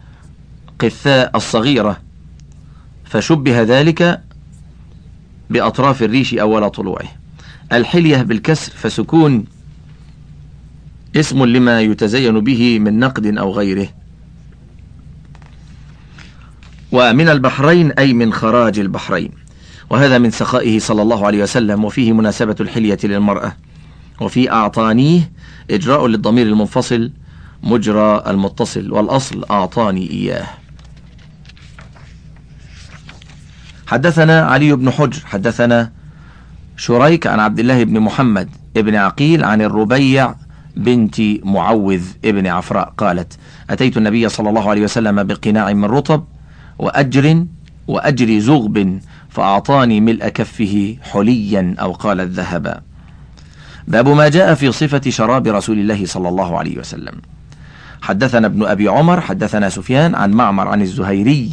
[0.69, 2.01] القثاء الصغيرة.
[3.05, 4.21] فشبه ذلك
[5.51, 7.09] بأطراف الريش أول طلوعه.
[7.73, 9.45] الحلية بالكسر فسكون
[11.17, 13.89] اسم لما يتزين به من نقد أو غيره.
[16.95, 19.31] ومن البحرين أي من خراج البحرين.
[19.91, 23.57] وهذا من سخائه صلى الله عليه وسلم وفيه مناسبة الحلية للمرأة.
[24.21, 25.33] وفي أعطانيه
[25.71, 27.11] إجراء للضمير المنفصل
[27.63, 30.47] مجرى المتصل والأصل أعطاني إياه.
[33.87, 35.93] حدثنا علي بن حجر حدثنا
[36.77, 40.35] شريك عن عبد الله بن محمد ابن عقيل عن الربيع
[40.77, 43.39] بنت معوذ ابن عفراء قالت
[43.71, 46.25] أتيت النبي صلى الله عليه وسلم بقناع من رطب
[46.79, 47.45] وأجر
[47.89, 52.83] وأجر زغب فأعطاني ملء كفه حليا أو قال الذهب.
[53.89, 57.21] باب ما جاء في صفة شراب رسول الله صلى الله عليه وسلم.
[58.03, 61.51] حدثنا ابن أبي عمر حدثنا سفيان عن معمر عن الزهيري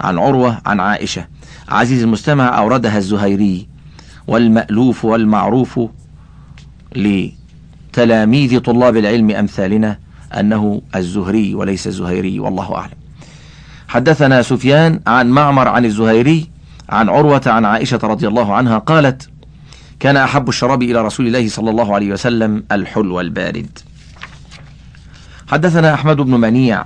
[0.00, 1.26] عن عروة عن عائشة.
[1.68, 3.68] عزيز المستمع أوردها الزهيري.
[4.26, 5.80] والمألوف والمعروف
[6.96, 9.98] لتلاميذ طلاب العلم أمثالنا
[10.40, 12.99] أنه الزهري وليس الزهيري والله أعلم.
[13.90, 16.50] حدثنا سفيان عن معمر عن الزهيري
[16.88, 19.28] عن عروة عن عائشة رضي الله عنها قالت
[20.00, 23.78] كان أحب الشراب إلى رسول الله صلى الله عليه وسلم الحلو البارد.
[25.48, 26.84] حدثنا أحمد بن منيع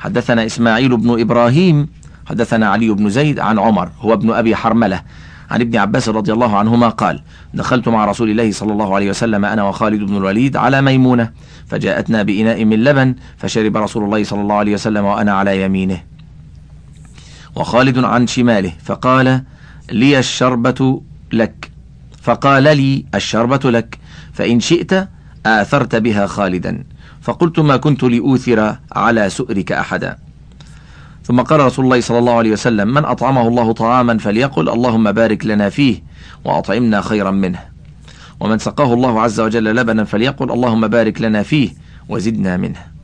[0.00, 1.88] حدثنا إسماعيل بن إبراهيم
[2.26, 5.02] حدثنا علي بن زيد عن عمر هو ابن أبي حرملة
[5.50, 7.22] عن ابن عباس رضي الله عنهما قال
[7.54, 11.30] دخلت مع رسول الله صلى الله عليه وسلم أنا وخالد بن الوليد على ميمونة
[11.66, 16.15] فجاءتنا بإناء من لبن فشرب رسول الله صلى الله عليه وسلم وأنا على يمينه.
[17.56, 19.42] وخالد عن شماله فقال
[19.92, 21.70] لي الشربة لك.
[22.22, 23.98] فقال لي الشربة لك.
[24.32, 25.08] فإن شئت
[25.46, 26.84] آثرت بها خالدا.
[27.22, 30.18] فقلت ما كنت لأوثر على سؤرك أحدا.
[31.24, 35.46] ثم قال رسول الله صلى الله عليه وسلم من أطعمه الله طعاما فليقل اللهم بارك
[35.46, 36.02] لنا فيه
[36.44, 37.58] وأطعمنا خيرا منه.
[38.40, 41.70] ومن سقاه الله عز وجل لبنا فليقل اللهم بارك لنا فيه
[42.08, 42.95] وزدنا منه.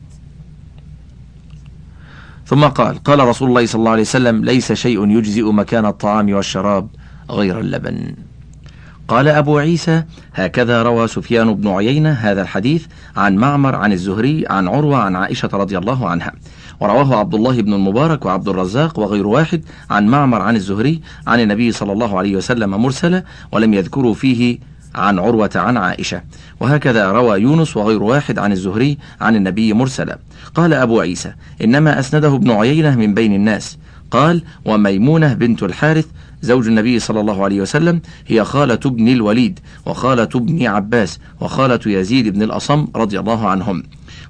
[2.53, 6.89] ثم قال قال رسول الله صلى الله عليه وسلم ليس شيء يجزئ مكان الطعام والشراب
[7.31, 8.15] غير اللبن.
[9.09, 12.87] قال أبو عيسى هكذا روى سفيان بن عيينة هذا الحديث
[13.17, 16.33] عن معمر عن الزهري عن عروة عن عائشة رضي الله عنها.
[16.81, 21.73] ورواه عبد الله بن المبارك وعبد الرزاق وغير واحد عن معمر عن الزهري عن النبي
[21.73, 24.59] صلى الله عليه وسلم مرسلا ولم يذكروا فيه
[24.95, 26.23] عن عروة عن عائشة.
[26.61, 30.19] وهكذا روى يونس وغير واحد عن الزهري عن النبي مرسلا.
[30.55, 31.33] قال أبو عيسى
[31.65, 33.79] إنما أسنده ابن عيينة من بين الناس.
[34.11, 36.07] قال وميمونة بنت الحارث
[36.43, 42.29] زوج النبي صلى الله عليه وسلم هي خالة ابن الوليد وخالة ابن عباس وخالة يزيد
[42.29, 43.83] بن الأصم رضي الله عنهم.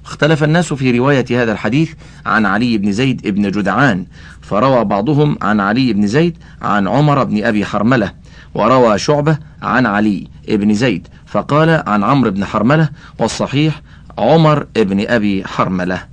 [0.05, 1.91] اختلف الناس في رواية هذا الحديث
[2.25, 4.05] عن علي بن زيد بن جدعان
[4.41, 8.11] فروى بعضهم عن علي بن زيد عن عمر بن أبي حرملة.
[8.55, 12.89] وروى شعبة عن علي بن زيد فقال عن عمرو بن حرملة
[13.19, 13.81] والصحيح
[14.17, 16.05] عمر بن أبي حرملة.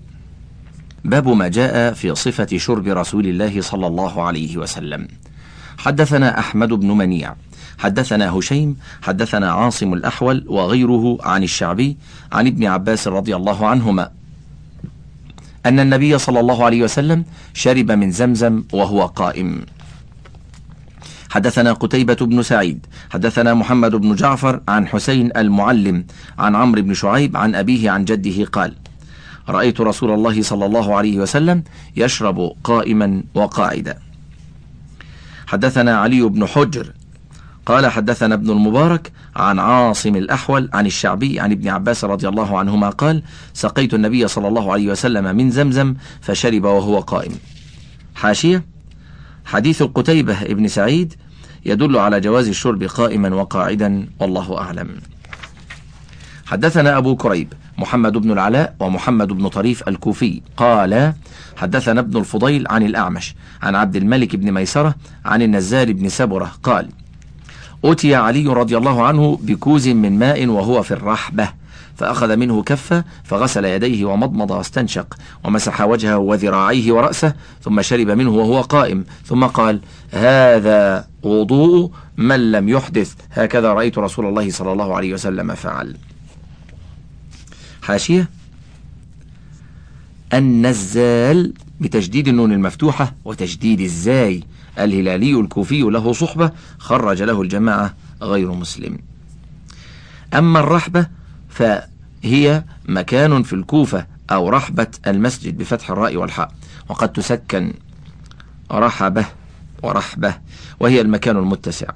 [1.05, 5.09] باب ما جاء في صفة شرب رسول الله صلى الله عليه وسلم.
[5.79, 7.35] حدثنا أحمد بن منيع
[7.79, 11.97] حدثنا هشيم حدثنا عاصم الأحول وغيره عن الشعبي
[12.33, 14.11] عن ابن عباس رضي الله عنهما.
[15.67, 17.25] أن النبي صلى الله عليه وسلم
[17.55, 19.67] شرب من زمزم وهو قائم.
[21.31, 26.05] حدثنا قتيبة بن سعيد حدثنا محمد بن جعفر عن حسين المعلم
[26.39, 28.75] عن عمرو بن شعيب عن أبيه عن جده قال
[29.49, 31.63] رأيت رسول الله صلى الله عليه وسلم
[31.97, 33.99] يشرب قائما وقاعدا.
[35.47, 36.93] حدثنا علي بن حجر
[37.67, 42.91] قال حدثنا ابن المبارك عن عاصم الأحول عن الشعبي عن ابن عباس رضي الله عنهما
[42.91, 43.23] قال
[43.55, 47.33] سقيت النبي صلى الله عليه وسلم من زمزم فشرب وهو قائم.
[48.15, 48.65] حاشية
[49.51, 51.15] حديث قتيبة ابن سعيد
[51.67, 54.89] يدل على جواز الشرب قائما وقاعدا والله أعلم.
[56.47, 60.43] حدثنا أبو كريب محمد بن العلاء ومحمد بن طريف الكوفي.
[60.57, 61.13] قال
[61.57, 66.53] حدثنا ابن الفضيل عن الأعمش عن عبد الملك بن ميسرة عن النزال بن سبرة.
[66.63, 66.89] قال
[67.85, 71.60] أتي علي رضي الله عنه بكوز من ماء وهو في الرحبة.
[72.01, 78.61] فأخذ منه كفة فغسل يديه ومضمض واستنشق ومسح وجهه وذراعيه ورأسه ثم شرب منه وهو
[78.61, 83.15] قائم ثم قال هذا وضوء من لم يحدث.
[83.33, 85.97] هكذا رأيت رسول الله صلى الله عليه وسلم فعل.
[87.83, 88.31] حاشية.
[90.35, 94.45] النزال بتجديد النون المفتوحة وتجديد الزاي.
[94.79, 98.99] الهلالي الكوفي له صحبة خرج له الجماعة غير مسلم.
[100.35, 101.20] أما الرحبة
[101.51, 106.53] فهي مكان في الكوفة أو رحبة المسجد بفتح الراء والحاء.
[106.89, 107.73] وقد تسكن
[108.73, 109.25] رحبة
[109.83, 110.35] ورحبة
[110.81, 111.87] وهي المكان المتسع.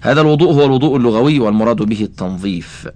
[0.00, 2.88] هذا الوضوء هو الوضوء اللغوي والمراد به التنظيف.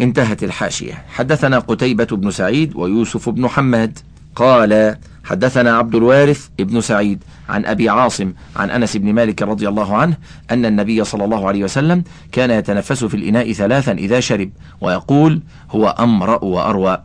[0.00, 1.04] انتهت الحاشية.
[1.08, 3.98] حدثنا قتيبة بن سعيد ويوسف بن حماد.
[4.36, 4.98] قال
[5.28, 10.16] حدثنا عبد الوارث ابن سعيد عن أبي عاصم عن أنس بن مالك رضي الله عنه
[10.50, 15.88] أن النبي صلى الله عليه وسلم كان يتنفس في الإناء ثلاثا إذا شرب ويقول هو
[15.88, 17.02] أمرأ وأروى.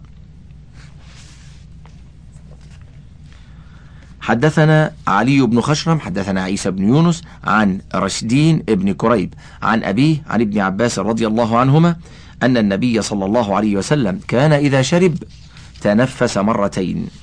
[4.21, 10.41] حدثنا علي بن خشرم حدثنا عيسى بن يونس عن رشدين بن كريب عن أبيه عن
[10.41, 11.95] ابن عباس رضي الله عنهما
[12.43, 15.15] أن النبي صلى الله عليه وسلم كان إذا شرب
[15.81, 17.22] تنفس مرتين.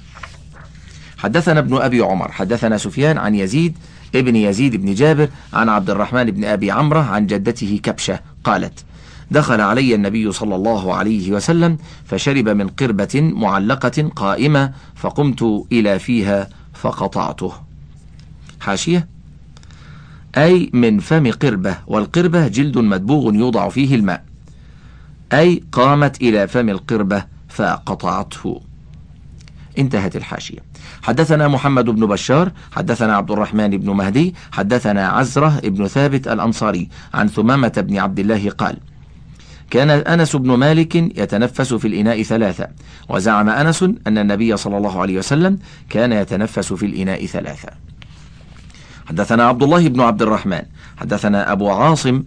[1.22, 3.78] حدثنا ابن أبي عمر حدثنا سفيان عن يزيد
[4.14, 8.84] ابن يزيد بن جابر عن عبد الرحمن بن أبي عمرة عن جدته كبشة قالت
[9.30, 16.48] دخل علي النبي صلى الله عليه وسلم فشرب من قربة معلقة قائمة فقمت إلى فيها
[16.74, 17.52] فقطعته.
[18.60, 19.08] حاشية
[20.36, 24.24] أي من فم قربة والقربة جلد مدبوغ يوضع فيه الماء.
[25.32, 28.60] أي قامت إلى فم القربة فقطعته.
[29.78, 30.69] انتهت الحاشية.
[31.02, 37.28] حدثنا محمد بن بشار حدثنا عبد الرحمن بن مهدي حدثنا عزرة بن ثابت الأنصاري عن
[37.28, 38.76] ثمامة بن عبد الله قال
[39.70, 42.68] كان أنس بن مالك يتنفس في الإناء ثلاثة
[43.08, 45.58] وزعم أنس أن النبي صلى الله عليه وسلم
[45.90, 47.68] كان يتنفس في الإناء ثلاثة.
[49.08, 50.62] حدثنا عبد الله بن عبد الرحمن
[50.96, 52.22] حدثنا أبو عاصم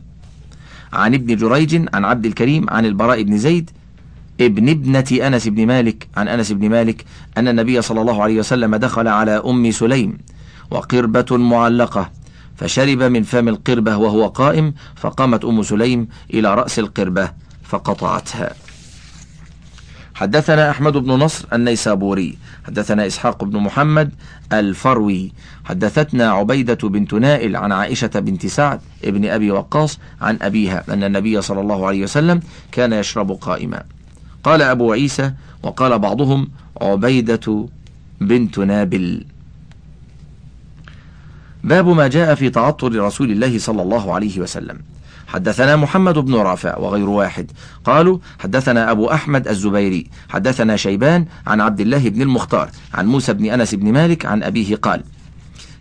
[0.93, 3.69] عن ابن جريج عن عبد الكريم عن البراء بن زيد
[4.41, 7.05] ابن ابنة أنس بن مالك عن أنس بن مالك
[7.37, 10.17] أن النبي صلى الله عليه وسلم دخل على أم سليم
[10.71, 12.11] وقربة معلقة
[12.55, 17.31] فشرب من فم القربة وهو قائم فقامت أم سليم إلى رأس القربة
[17.63, 18.53] فقطعتها.
[20.15, 24.13] حدثنا أحمد بن نصر النيسابوري حدثنا إسحاق بن محمد
[24.53, 25.33] الفروي
[25.65, 31.41] حدثتنا عبيدة بنت نائل عن عائشة بنت سعد ابن أبي وقاص عن أبيها أن النبي
[31.41, 32.41] صلى الله عليه وسلم
[32.71, 33.83] كان يشرب قائما.
[34.43, 36.49] قال أبو عيسى وقال بعضهم
[36.81, 37.67] عبيدة
[38.21, 39.25] بنت نابل.
[41.63, 44.79] باب ما جاء في تعطر رسول الله صلى الله عليه وسلم.
[45.27, 47.51] حدثنا محمد بن رافع وغير واحد.
[47.85, 50.09] قالوا حدثنا أبو أحمد الزبيري.
[50.29, 52.69] حدثنا شيبان عن عبد الله بن المختار.
[52.93, 55.03] عن موسى بن أنس بن مالك عن أبيه قال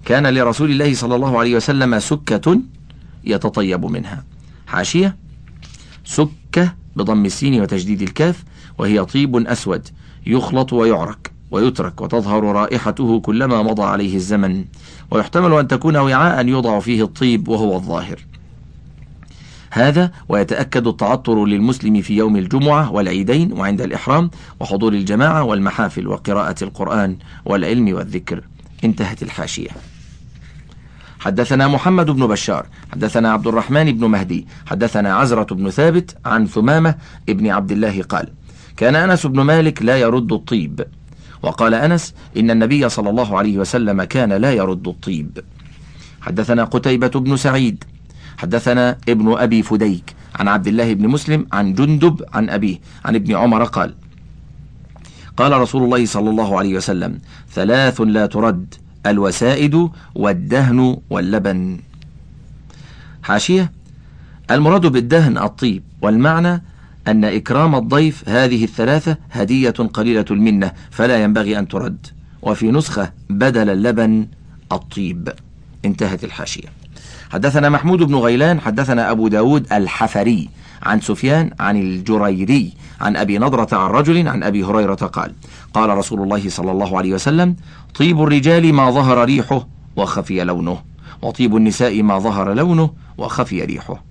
[0.05, 2.61] كان لرسول الله صلى الله عليه وسلم سكة
[3.25, 4.25] يتطيب منها.
[4.67, 5.17] حاشية
[6.05, 8.45] سكة بضم السين وتجديد الكاف
[8.83, 9.89] وهي طيب أسود
[10.27, 14.65] يخلط ويعرك ويترك وتظهر رائحته كلما مضى عليه الزمن
[15.11, 18.27] ويحتمل أن تكون وعاء يوضع فيه الطيب وهو الظاهر.
[19.71, 24.31] هذا ويتأكد التعطر للمسلم في يوم الجمعة والعيدين وعند الإحرام
[24.61, 28.45] وحضور الجماعة والمحافل وقراءة القرآن والعلم والذكر.
[28.85, 29.71] انتهت الحاشية.
[31.21, 36.95] حدثنا محمد بن بشار حدثنا عبد الرحمن بن مهدي حدثنا عزرة بن ثابت عن ثمامة
[37.29, 38.29] ابن عبد الله قال
[38.77, 40.85] كان أنس بن مالك لا يرد الطيب.
[41.43, 45.39] وقال أنس إن النبي صلى الله عليه وسلم كان لا يرد الطيب.
[46.21, 47.85] حدثنا قتيبة بن سعيد.
[48.37, 53.37] حدثنا ابن أبي فديك عن عبد الله بن مسلم عن جندب عن أبيه عن ابن
[53.37, 53.95] عمر قال
[55.37, 57.19] قال رسول الله صلى الله عليه وسلم
[57.53, 58.75] ثلاث لا ترد
[59.07, 61.81] الوسائد والدهن واللبن.
[63.23, 63.73] حاشية
[64.51, 66.63] المراد بالدهن الطيب والمعنى
[67.09, 72.07] أن إكرام الضيف هذه الثلاثة هدية قليلة المنة فلا ينبغي أن ترد.
[72.43, 74.27] وفي نسخة بدل اللبن
[74.73, 75.29] الطيب.
[75.85, 76.69] انتهت الحاشية.
[77.33, 80.49] حدثنا محمود بن غيلان حدثنا أبو داود الحفري
[80.83, 85.33] عن سفيان عن الجريري عن أبي نضرة عن رجل عن أبي هريرة قال
[85.75, 87.57] قال رسول الله صلى الله عليه وسلم
[87.95, 90.79] طيب الرجال ما ظهر ريحه وخفي لونه
[91.23, 94.05] وطيب النساء ما ظهر لونه وخفي ريحه.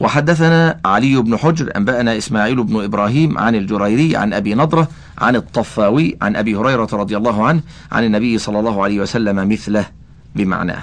[0.00, 4.88] وحدثنا علي بن حجر أنبأنا إسماعيل بن إبراهيم عن الجريري عن أبي نضرة
[5.18, 7.60] عن الطفاوي عن أبي هريرة رضي الله عنه
[7.92, 9.86] عن النبي صلى الله عليه وسلم مثله
[10.34, 10.82] بمعناه.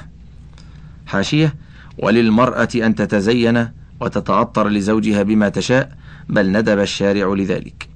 [1.07, 1.55] حاشية
[1.97, 3.67] وللمرأة أن تتزين
[3.99, 5.97] وتتعطر لزوجها بما تشاء
[6.29, 7.89] بل ندب الشارع لذلك.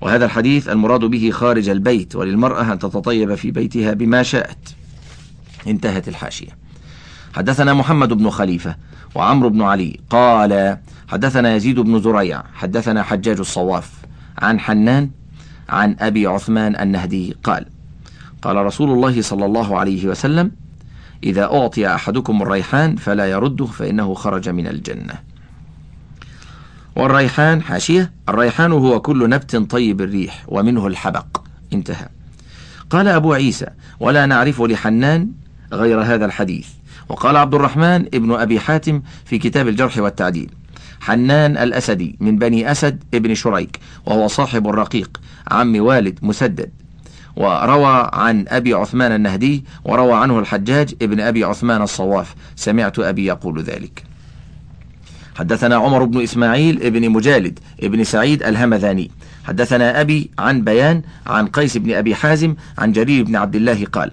[0.00, 4.74] وهذا الحديث المراد به خارج البيت وللمرأة أن تتطيب في بيتها بما شاءت.
[5.66, 6.69] انتهت الحاشية.
[7.36, 8.76] حدثنا محمد بن خليفة
[9.14, 10.00] وعمرو بن علي.
[10.10, 10.78] قال
[11.08, 13.90] حدثنا يزيد بن زريع حدثنا حجاج الصواف
[14.38, 15.10] عن حنان
[15.68, 17.36] عن أبي عثمان النهدي.
[17.44, 17.66] قال
[18.42, 20.52] قال رسول الله صلى الله عليه وسلم
[21.24, 25.14] إذا أعطي أحدكم الريحان فلا يرده فإنه خرج من الجنة.
[26.96, 28.12] والريحان حاشية.
[28.28, 31.42] الريحان هو كل نبت طيب الريح ومنه الحبق.
[31.72, 32.08] انتهى.
[32.90, 33.66] قال أبو عيسى
[34.00, 35.30] ولا نعرف لحنان
[35.72, 36.68] غير هذا الحديث.
[37.10, 40.50] وقال عبد الرحمن ابن أبي حاتم في كتاب الجرح والتعديل.
[41.00, 46.70] حنان الأسدي من بني أسد ابن شريك وهو صاحب الرقيق عم والد مسدد.
[47.36, 52.34] وروى عن أبي عثمان النهدي وروى عنه الحجاج ابن أبي عثمان الصواف.
[52.56, 54.04] سمعت أبي يقول ذلك.
[55.34, 59.10] حدثنا عمر بن إسماعيل ابن مجالد ابن سعيد الهمذاني.
[59.44, 64.12] حدثنا أبي عن بيان عن قيس بن أبي حازم عن جرير بن عبد الله قال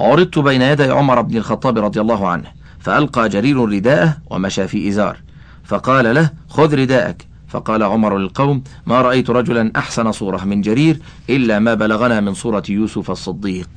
[0.00, 5.18] عرضت بين يدي عمر بن الخطاب رضي الله عنه فألقى جرير رداءه ومشى في إزار.
[5.64, 7.26] فقال له خذ رداءك.
[7.48, 12.62] فقال عمر للقوم ما رأيت رجلا أحسن صورة من جرير إلا ما بلغنا من صورة
[12.68, 13.68] يوسف الصديق.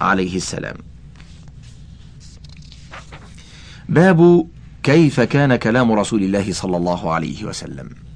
[0.00, 0.76] عليه السلام.
[3.88, 4.46] باب
[4.82, 8.09] كيف كان كلام رسول الله صلى الله عليه وسلم.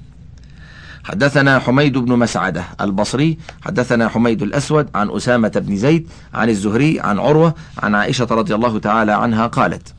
[1.05, 7.19] حدثنا حميد بن مسعدة البصري حدثنا حميد الأسود عن أسامة بن زيد عن الزهري عن
[7.19, 9.93] عروة عن عائشة رضي الله تعالى عنها قالت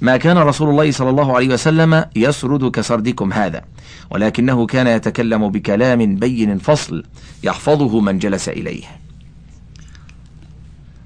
[0.00, 3.62] ما كان رسول الله صلى الله عليه وسلم يسرد كسردكم هذا
[4.10, 7.04] ولكنه كان يتكلم بكلام بين فصل
[7.42, 8.84] يحفظه من جلس إليه.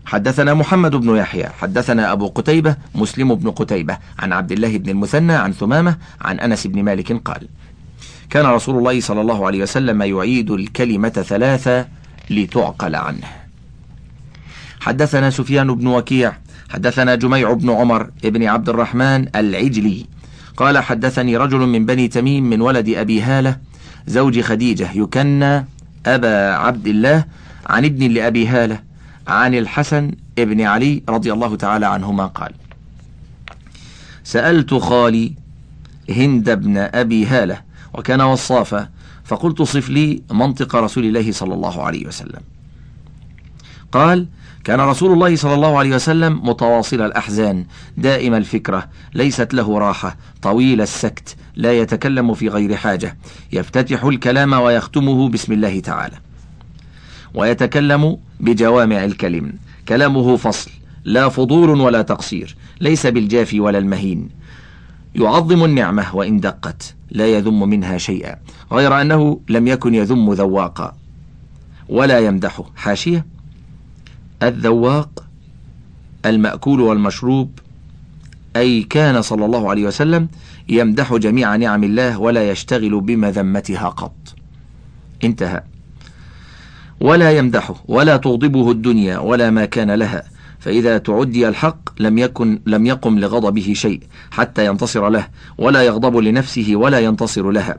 [0.07, 5.33] حدثنا محمد بن يحيى حدثنا أبو قتيبة مسلم بن قتيبة عن عبد الله بن المثنى
[5.33, 7.49] عن ثمامة عن أنس بن مالك قال
[8.31, 11.87] كان رسول الله صلى الله عليه وسلم يعيد الكلمة ثلاثة
[12.31, 13.26] لتعقل عنه.
[14.81, 16.33] حدثنا سفيان بن وكيع
[16.68, 20.07] حدثنا جميع بن عمر بن عبد الرحمن العجلي.
[20.57, 23.57] قال حدثني رجل من بني تميم من ولد أبي هالة
[24.07, 25.66] زوج خديجة يكنى
[26.07, 27.24] أبا عبد الله
[27.66, 28.81] عن ابن لأبي هالة
[29.29, 32.53] عن الحسن ابن علي رضي الله تعالى عنهما قال
[34.24, 35.33] سألت خالي
[36.11, 38.89] هند بن أبي هالة وكان وصافا.
[39.24, 42.41] فقلت صف لي منطق رسول الله صلى الله عليه وسلم.
[43.93, 44.26] قال
[44.64, 47.66] كان رسول الله صلى الله عليه وسلم متواصل الأحزان
[47.97, 53.16] دائم الفكرة ليست له راحة طويل السكت لا يتكلم في غير حاجة
[53.53, 56.16] يفتتح الكلام ويختمه بسم الله تعالى.
[57.34, 59.53] ويتكلم بجوامع الكلم
[59.89, 60.70] كلامه فصل
[61.05, 64.38] لا فضول ولا تقصير ليس بالجافي ولا المهين.
[65.14, 68.36] يعظم النعمة وإن دقت لا يذم منها شيئا
[68.72, 70.96] غير أنه لم يكن يذم ذواقا
[71.88, 73.26] ولا يمدحه حاشية.
[74.42, 75.24] الذواق
[76.26, 77.59] المأكول والمشروب
[78.56, 80.28] أي كان صلى الله عليه وسلم
[80.68, 84.34] يمدح جميع نعم الله ولا يشتغل بمذمتها قط.
[85.24, 85.62] انتهى.
[87.00, 92.86] ولا يمدحه ولا تغضبه الدنيا ولا ما كان لها فإذا تعدي الحق لم يكن لم
[92.86, 94.00] يقم لغضبه شيء
[94.30, 95.26] حتى ينتصر له
[95.59, 97.78] ولا يغضب لنفسه ولا ينتصر لها.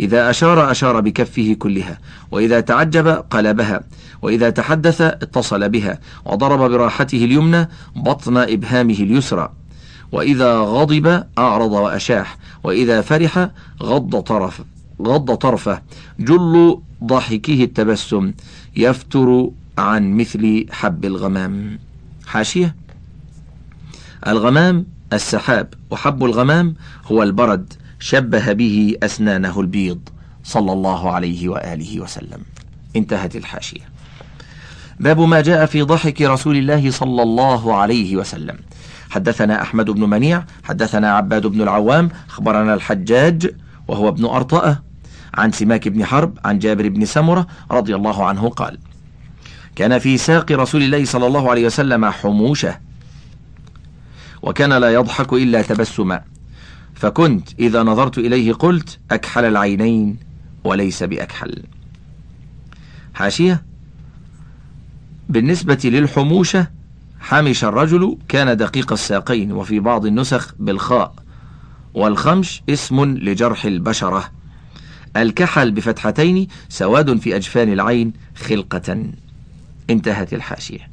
[0.00, 1.98] إذا أشار أشار بكفه كلها.
[2.30, 3.80] وإذا تعجب قلبها.
[4.22, 5.98] وإذا تحدث اتصل بها.
[6.24, 9.52] وضرب براحته اليمنى بطن إبهامه اليسرى.
[10.12, 12.36] وإذا غضب أعرض وأشاح.
[12.64, 13.50] وإذا فرح
[13.82, 14.62] غض طرف
[15.02, 15.82] غض طرفه.
[16.20, 18.32] جل ضحكه التبسم.
[18.76, 21.78] يفتر عن مثل حب الغمام.
[22.30, 22.76] حاشية.
[24.26, 26.74] الغمام السحاب وحب الغمام
[27.06, 30.08] هو البرد شبه به أسنانه البيض
[30.44, 32.42] صلى الله عليه وآله وسلم.
[32.96, 33.80] انتهت الحاشية.
[35.00, 38.58] باب ما جاء في ضحك رسول الله صلى الله عليه وسلم.
[39.10, 43.54] حدثنا أحمد بن منيع حدثنا عباد بن العوام أخبرنا الحجاج
[43.88, 44.82] وهو ابن أرطأة
[45.34, 48.78] عن سماك بن حرب عن جابر بن سمرة رضي الله عنه قال
[49.80, 52.80] كان في ساق رسول الله صلى الله عليه وسلم حموشة
[54.42, 56.22] وكان لا يضحك إلا تبسما.
[56.94, 60.18] فكنت إذا نظرت إليه قلت أكحل العينين
[60.64, 61.62] وليس بأكحل.
[63.14, 63.62] حاشية.
[65.28, 66.66] بالنسبة للحموشة
[67.20, 71.14] حمش الرجل كان دقيق الساقين وفي بعض النسخ بالخاء.
[71.94, 74.30] والخمش اسم لجرح البشرة.
[75.16, 79.04] الكحل بفتحتين سواد في أجفان العين خلقة.
[79.90, 80.90] انتهت الحاشية.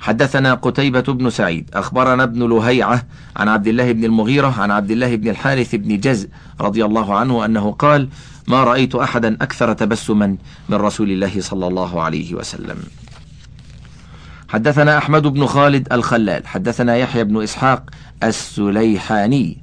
[0.00, 3.02] حدثنا قتيبة بن سعيد أخبرنا ابن لهيعة
[3.36, 6.28] عن عبد الله بن المغيرة عن عبد الله بن الحارث بن جز
[6.60, 8.08] رضي الله عنه أنه قال
[8.48, 10.36] ما رأيت أحدا أكثر تبسما
[10.68, 12.76] من رسول الله صلى الله عليه وسلم.
[14.48, 17.90] حدثنا أحمد بن خالد الخلال حدثنا يحيى بن إسحاق
[18.22, 19.58] السليحاني.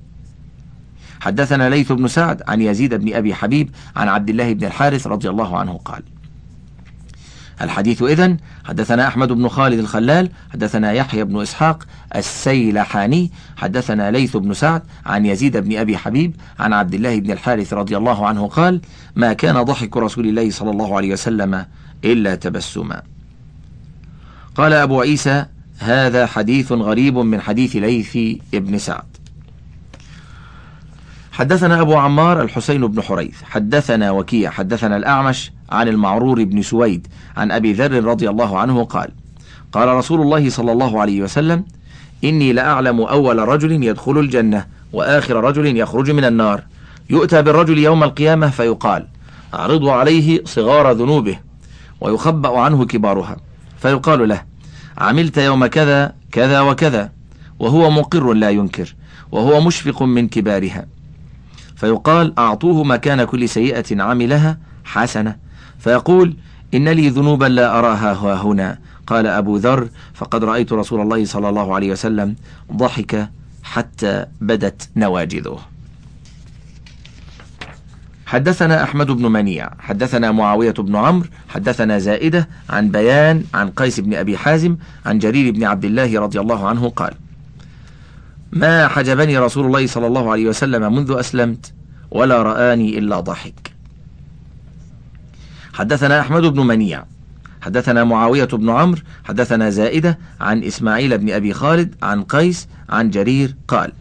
[1.20, 5.30] حدثنا ليث بن سعد عن يزيد بن أبي حبيب عن عبد الله بن الحارث رضي
[5.30, 6.04] الله عنه قال
[7.62, 11.84] الحديث إذن حدثنا أحمد بن خالد الخلال حدثنا يحيى بن إسحاق
[12.16, 17.74] السيلحاني حدثنا ليث بن سعد عن يزيد بن أبي حبيب عن عبد الله بن الحارث
[17.74, 18.82] رضي الله عنه قال
[19.16, 21.66] ما كان ضحك رسول الله صلى الله عليه وسلم
[22.06, 23.02] إلا تبسما.
[24.56, 25.46] قال أبو عيسى
[25.80, 28.18] هذا حديث غريب من حديث ليث
[28.54, 29.04] بن سعد.
[31.32, 37.08] حدثنا أبو عمار الحسين بن حريث حدثنا وكيع حدثنا الأعمش عن المعرور بن سويد
[37.38, 39.10] عن أبي ذر رضي الله عنه قال
[39.72, 41.64] قال رسول الله صلى الله عليه وسلم
[42.24, 46.64] إني لأعلم أول رجل يدخل الجنة وآخر رجل يخرج من النار.
[47.10, 49.08] يؤتى بالرجل يوم القيامة فيقال
[49.54, 51.40] أعرضوا عليه صغار ذنوبه
[52.02, 53.38] ويخبأ عنه كبارها.
[53.78, 54.42] فيقال له
[54.98, 57.12] عملت يوم كذا كذا وكذا
[57.60, 58.96] وهو مقر لا ينكر
[59.32, 60.86] وهو مشفق من كبارها.
[61.76, 65.51] فيقال أعطوه مكان كل سيئة عملها حسنة.
[65.82, 66.36] فيقول
[66.74, 68.78] إن لي ذنوبا لا أراها هنا.
[69.08, 72.36] قال أبو ذر فقد رأيت رسول الله صلى الله عليه وسلم
[72.74, 73.30] ضحك
[73.64, 75.60] حتى بدت نواجذه.
[78.26, 84.14] حدثنا أحمد بن منيع حدثنا معاوية بن عمرو حدثنا زائدة عن بيان عن قيس بن
[84.14, 87.14] أبي حازم عن جرير بن عبد الله رضي الله عنه قال
[88.52, 91.74] ما حجبني رسول الله صلى الله عليه وسلم منذ أسلمت
[92.12, 93.71] ولا رآني إلا ضحك.
[95.74, 97.04] حدثنا أحمد بن منيع
[97.62, 103.56] حدثنا معاوية بن عمرو حدثنا زائدة عن إسماعيل بن أبي خالد عن قيس عن جرير
[103.68, 103.92] قال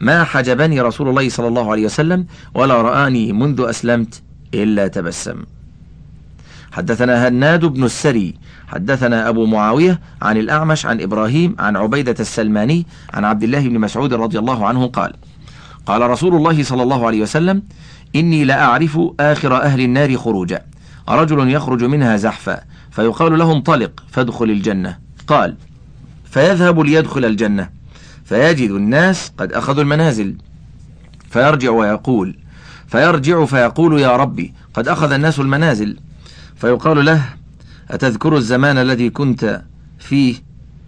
[0.00, 4.22] ما حجبني رسول الله صلى الله عليه وسلم ولا رآني منذ أسلمت
[4.54, 5.44] إلا تبسم.
[6.72, 8.34] حدثنا هناد بن السري
[8.68, 14.14] حدثنا أبو معاوية عن الأعمش عن إبراهيم عن عبيدة السلماني عن عبد الله بن مسعود
[14.14, 15.12] رضي الله عنه قال
[15.86, 17.62] قال رسول الله صلى الله عليه وسلم
[18.16, 20.62] إني لأعرف آخر أهل النار خروجا.
[21.08, 24.98] رجل يخرج منها زحفا فيقال له انطلق فادخل الجنة.
[25.26, 25.56] قال
[26.30, 27.70] فيذهب ليدخل الجنة.
[28.24, 30.36] فيجد الناس قد أخذوا المنازل.
[31.30, 32.38] فيرجع ويقول
[32.86, 35.96] فيرجع فيقول يا ربي قد أخذ الناس المنازل.
[36.56, 37.24] فيقال له
[37.90, 39.62] أتذكر الزمان الذي كنت
[39.98, 40.34] فيه؟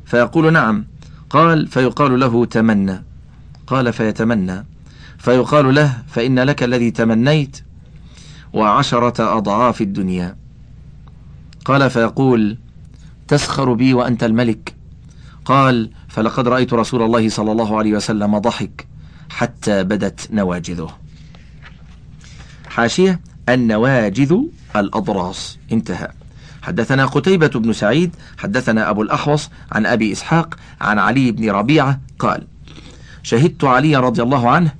[0.04, 0.84] فيقول نعم.
[1.30, 3.02] قال فيقال له تمنى.
[3.66, 4.64] قال فيتمنى.
[5.18, 7.67] فيقال له فإن لك الذي تمنيت.
[8.52, 10.36] وعشرة أضعاف الدنيا.
[11.64, 12.58] قال فيقول
[13.28, 14.74] تسخر بي وأنت الملك.
[15.44, 18.86] قال فلقد رأيت رسول الله صلى الله عليه وسلم ضحك
[19.30, 20.90] حتى بدت نواجذه.
[22.68, 24.36] حاشية النواجذ
[24.76, 25.58] الأضراس.
[25.72, 26.08] انتهى.
[26.62, 32.46] حدثنا قتيبة بن سعيد حدثنا أبو الأحوص عن أبي إسحاق عن علي بن ربيعة قال
[33.22, 34.72] شهدت علي رضي الله عنه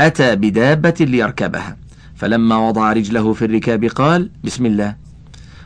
[0.00, 1.76] أتى بدابة ليركبها.
[2.14, 4.96] فلما وضع رجله في الركاب قال بسم الله.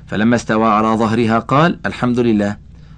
[0.07, 2.57] فلما استوى على ظهرها قال الحمد لله.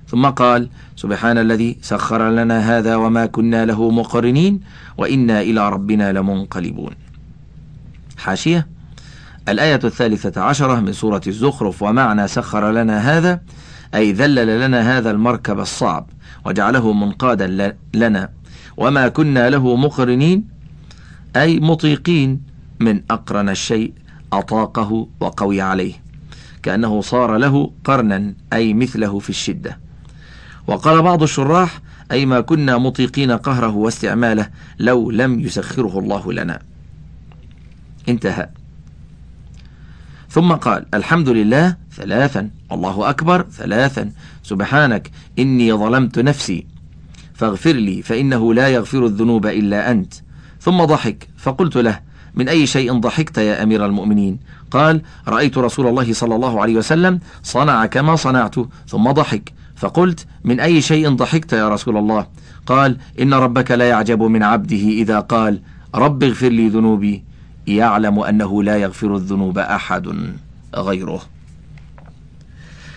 [0.08, 4.60] ثم قال سبحان الذي سخر لنا هذا وما كنا له مقرنين
[4.98, 6.92] وإنا إلى ربنا لمنقلبون.
[8.18, 8.68] حاشية.
[9.48, 13.40] الآية الثالثة عشرة من سورة الزخرف ومعنى سخر لنا هذا
[13.94, 16.06] أي ذلل لنا هذا المركب الصعب
[16.46, 18.28] وجعله منقادا لنا.
[18.76, 20.44] وما كنا له مقرنين
[21.36, 22.49] أي مطيقين.
[22.80, 23.92] من أقرن الشيء
[24.32, 25.94] أطاقه وقوي عليه
[26.62, 29.78] كأنه صار له قرنا أي مثله في الشدة.
[30.66, 31.80] وقال بعض الشراح
[32.12, 36.62] أي ما كنا مطيقين قهره واستعماله لو لم يسخره الله لنا.
[38.08, 38.48] انتهى.
[40.28, 44.12] ثم قال الحمد لله ثلاثا الله أكبر ثلاثا
[44.42, 46.66] سبحانك إني ظلمت نفسي
[47.34, 50.14] فاغفر لي فإنه لا يغفر الذنوب إلا أنت.
[50.60, 54.38] ثم ضحك فقلت له من أي شيء ضحكت يا أمير المؤمنين؟
[54.70, 58.54] قال رأيت رسول الله صلى الله عليه وسلم صنع كما صنعت
[58.88, 59.52] ثم ضحك.
[59.76, 62.26] فقلت من أي شيء ضحكت يا رسول الله؟
[62.66, 65.60] قال إن ربك لا يعجب من عبده إذا قال
[65.94, 67.24] رب اغفر لي ذنوبي.
[67.66, 70.32] يعلم أنه لا يغفر الذنوب أحد
[70.74, 71.22] غيره.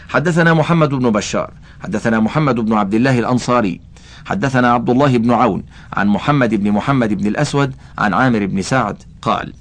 [0.09, 1.51] حدثنا محمد بن بشار
[1.83, 3.81] حدثنا محمد بن عبد الله الأنصاري
[4.25, 5.63] حدثنا عبد الله بن عون
[5.93, 9.53] عن محمد بن محمد بن الأسود عن عامر بن سعد قال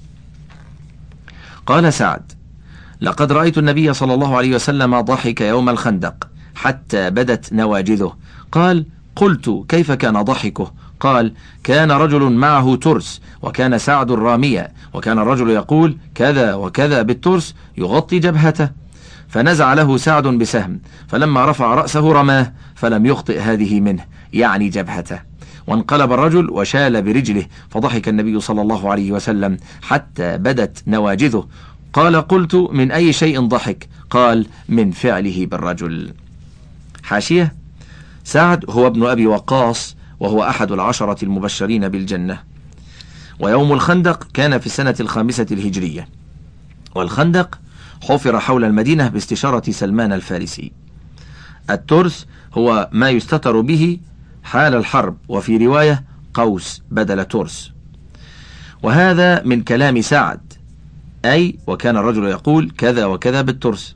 [1.65, 2.31] قال سعد
[3.01, 8.15] لقد رأيت النبي صلى الله عليه وسلم ضحك يوم الخندق حتى بدت نواجذه.
[8.51, 8.85] قال
[9.15, 11.33] قلت كيف كان ضحكه؟ قال
[11.63, 18.69] كان رجل معه ترس وكان سعد راميا وكان الرجل يقول كذا وكذا بالترس يغطي جبهته.
[19.29, 25.19] فنزع له سعد بسهم فلما رفع رأسه رماه فلم يخطئ هذه منه يعني جبهته.
[25.67, 31.47] وانقلب الرجل وشال برجله فضحك النبي صلى الله عليه وسلم حتى بدت نواجذه.
[31.93, 36.13] قال قلت من أي شيء ضحك؟ قال من فعله بالرجل.
[37.03, 37.55] حاشية
[38.23, 42.39] سعد هو ابن أبي وقاص وهو أحد العشرة المبشرين بالجنة.
[43.39, 46.07] ويوم الخندق كان في السنة الخامسة الهجرية.
[46.95, 47.59] والخندق
[48.03, 50.71] حفر حول المدينة باستشارة سلمان الفارسي.
[51.69, 53.97] الترس هو ما يستتر به
[54.43, 57.71] حال الحرب وفي رواية قوس بدل ترس.
[58.83, 60.53] وهذا من كلام سعد.
[61.25, 63.95] أي وكان الرجل يقول كذا وكذا بالترس.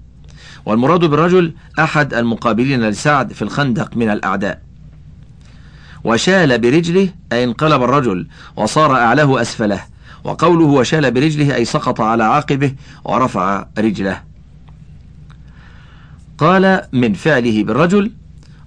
[0.66, 4.62] والمراد بالرجل أحد المقابلين لسعد في الخندق من الأعداء.
[6.04, 9.82] وشال برجله أي انقلب الرجل وصار أعلاه أسفله.
[10.24, 12.76] وقوله وشال برجله أي سقط على عاقبه
[13.06, 14.22] ورفع رجله.
[16.38, 18.12] قال من فعله بالرجل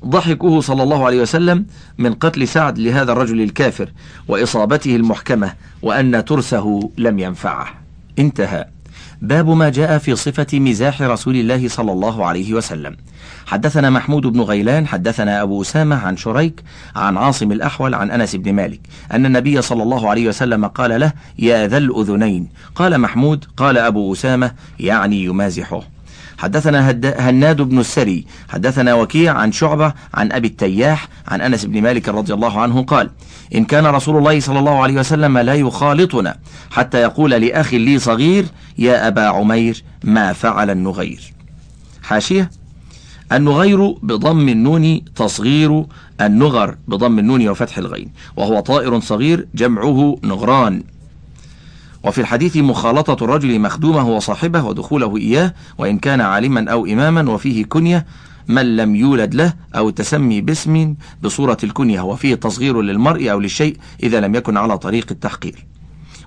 [0.07, 1.66] ضحكه صلى الله عليه وسلم
[1.98, 3.88] من قتل سعد لهذا الرجل الكافر
[4.28, 7.66] وإصابته المحكمة وأن ترسه لم ينفعه.
[8.18, 8.66] انتهى.
[9.22, 12.96] باب ما جاء في صفة مزاح رسول الله صلى الله عليه وسلم.
[13.46, 16.62] حدثنا محمود بن غيلان حدثنا أبو أسامة عن شريك
[16.96, 18.80] عن عاصم الأحول عن أنس بن مالك
[19.12, 22.48] أن النبي صلى الله عليه وسلم قال له يا ذا الأذنين.
[22.74, 25.82] قال محمود قال أبو أسامة يعني يمازحه.
[26.41, 32.09] حدثنا هناد بن السري حدثنا وكيع عن شعبة عن أبي التياح عن أنس بن مالك
[32.09, 33.11] رضي الله عنه قال
[33.55, 36.36] إن كان رسول الله صلى الله عليه وسلم لا يخالطنا
[36.70, 38.47] حتى يقول لأخي لي صغير
[38.78, 41.32] يا أبا عمير ما فعل النغير.
[42.03, 42.51] حاشية
[43.32, 45.84] النغير بضم النون تصغير
[46.20, 50.82] النغر بضم النون وفتح الغين وهو طائر صغير جمعه نغران.
[52.05, 58.07] وفي الحديث مخالطة الرجل مخدومه وصاحبه ودخوله إياه وإن كان عالما أو إماما وفيه كنية
[58.48, 64.20] من لم يولد له أو التسمي باسم بصورة الكنية وفيه تصغير للمرء أو للشيء إذا
[64.20, 65.66] لم يكن على طريق التحقير.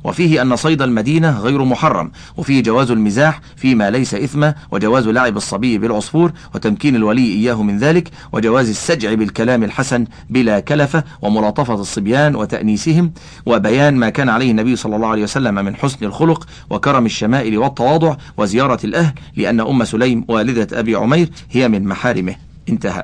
[0.04, 5.78] وفيه أن صيد المدينة غير محرم وفيه جواز المزاح فيما ليس إثما وجواز لعب الصبي
[5.78, 13.12] بالعصفور وتمكين الولي إياه من ذلك وجواز السجع بالكلام الحسن بلا كلفة وملاطفة الصبيان وتأنيسهم
[13.45, 18.16] وبيان ما كان عليه النبي صلى الله عليه وسلم من حسن الخلق وكرم الشمائل والتواضع
[18.38, 22.36] وزيارة الأهل لأن أم سليم والدة أبي عمير هي من محارمه.
[22.70, 23.04] انتهى.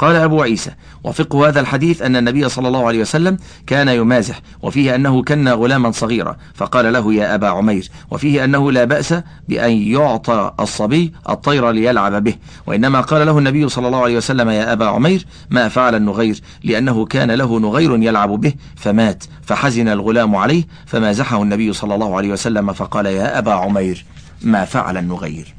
[0.00, 0.70] قال أبو عيسى
[1.04, 3.36] وفقه هذا الحديث أن النبي صلى الله عليه وسلم
[3.66, 7.90] كان يمازح وفيه أنه كان غلاما صغيرا فقال له يا أبا عمير.
[8.10, 9.14] وفيه أنه لا بأس
[9.48, 12.34] بأن يعطى الصبي الطير ليلعب به.
[12.66, 17.04] وإنما قال له النبي صلى الله عليه وسلم يا أبا عمير ما فعل النغير؟ لأنه
[17.04, 22.72] كان له نغير يلعب به فمات فحزن الغلام عليه فمازحه النبي صلى الله عليه وسلم
[22.72, 24.04] فقال يا أبا عمير
[24.42, 25.54] ما فعل النغير؟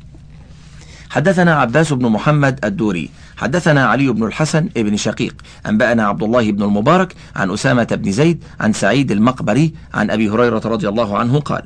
[1.09, 3.09] حدثنا عباس بن محمد الدوري.
[3.41, 5.35] حدثنا علي بن الحسن بن شقيق
[5.67, 10.61] أنبأنا عبد الله بن المبارك عن أسامة بن زيد عن سعيد المقبري عن أبي هريرة
[10.65, 11.63] رضي الله عنه قال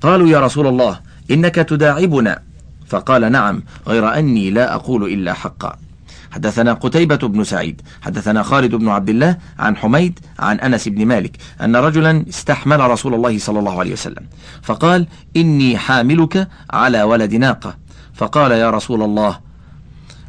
[0.00, 1.00] قالوا يا رسول الله
[1.30, 2.42] إنك تداعبنا.
[2.86, 5.76] فقال نعم غير أني لا أقول إلا حقا.
[6.30, 11.36] حدثنا قتيبة بن سعيد حدثنا خالد بن عبد الله عن حميد عن أنس بن مالك
[11.60, 14.26] أن رجلا استحمل رسول الله صلى الله عليه وسلم
[14.62, 15.06] فقال
[15.36, 17.76] إني حاملك على ولد ناقة.
[18.14, 19.43] فقال يا رسول الله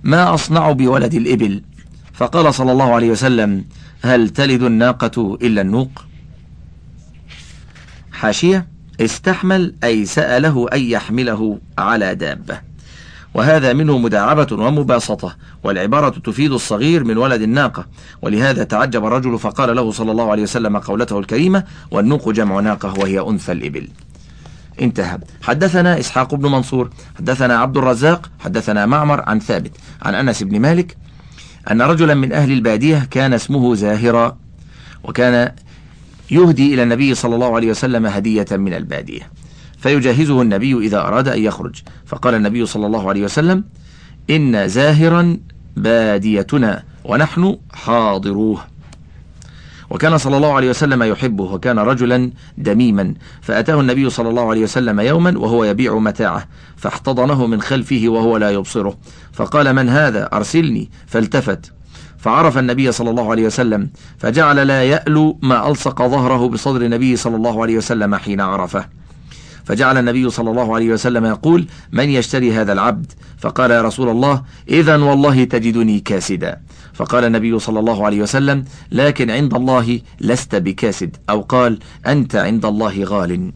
[0.05, 1.61] ما أصنع بولد الإبل؟
[2.13, 3.65] فقال صلى الله عليه وسلم
[4.01, 5.89] هل تلد الناقة إلا النوق؟
[8.11, 8.67] حاشية
[9.01, 12.61] استحمل أي سأله أن يحمله على دابة.
[13.33, 17.85] وهذا منه مداعبة ومباسطة والعبارة تفيد الصغير من ولد الناقة.
[18.21, 23.19] ولهذا تعجب الرجل فقال له صلى الله عليه وسلم قولته الكريمة والنوق جمع ناقة وهي
[23.19, 23.87] أنثى الإبل.
[24.81, 25.17] انتهى.
[25.41, 29.71] حدثنا إسحاق بن منصور حدثنا عبد الرزاق حدثنا معمر عن ثابت
[30.01, 30.97] عن أنس بن مالك
[31.71, 34.37] أن رجلا من أهل البادية كان اسمه زاهرا
[35.03, 35.51] وكان
[36.31, 39.29] يهدي إلى النبي صلى الله عليه وسلم هدية من البادية
[39.77, 41.75] فيجهزه النبي إذا أراد أن يخرج.
[42.05, 43.63] فقال النبي صلى الله عليه وسلم
[44.29, 45.37] إن زاهرا
[45.75, 48.74] باديتنا ونحن حاضروه.
[49.89, 53.13] وكان صلى الله عليه وسلم يحبه وكان رجلا دميما.
[53.41, 58.51] فأتاه النبي صلى الله عليه وسلم يوما وهو يبيع متاعه فاحتضنه من خلفه وهو لا
[58.51, 58.97] يبصره.
[59.33, 60.89] فقال من هذا؟ أرسلني.
[61.07, 61.71] فالتفت.
[62.17, 67.35] فعرف النبي صلى الله عليه وسلم فجعل لا يألو ما ألصق ظهره بصدر النبي صلى
[67.35, 68.85] الله عليه وسلم حين عرفه.
[69.65, 74.43] فجعل النبي صلى الله عليه وسلم يقول من يشتري هذا العبد؟ فقال يا رسول الله
[74.69, 76.61] إذا والله تجدني كاسدا.
[76.93, 81.17] فقال النبي صلى الله عليه وسلم لكن عند الله لست بكاسد.
[81.29, 83.51] أو قال أنت عند الله غال.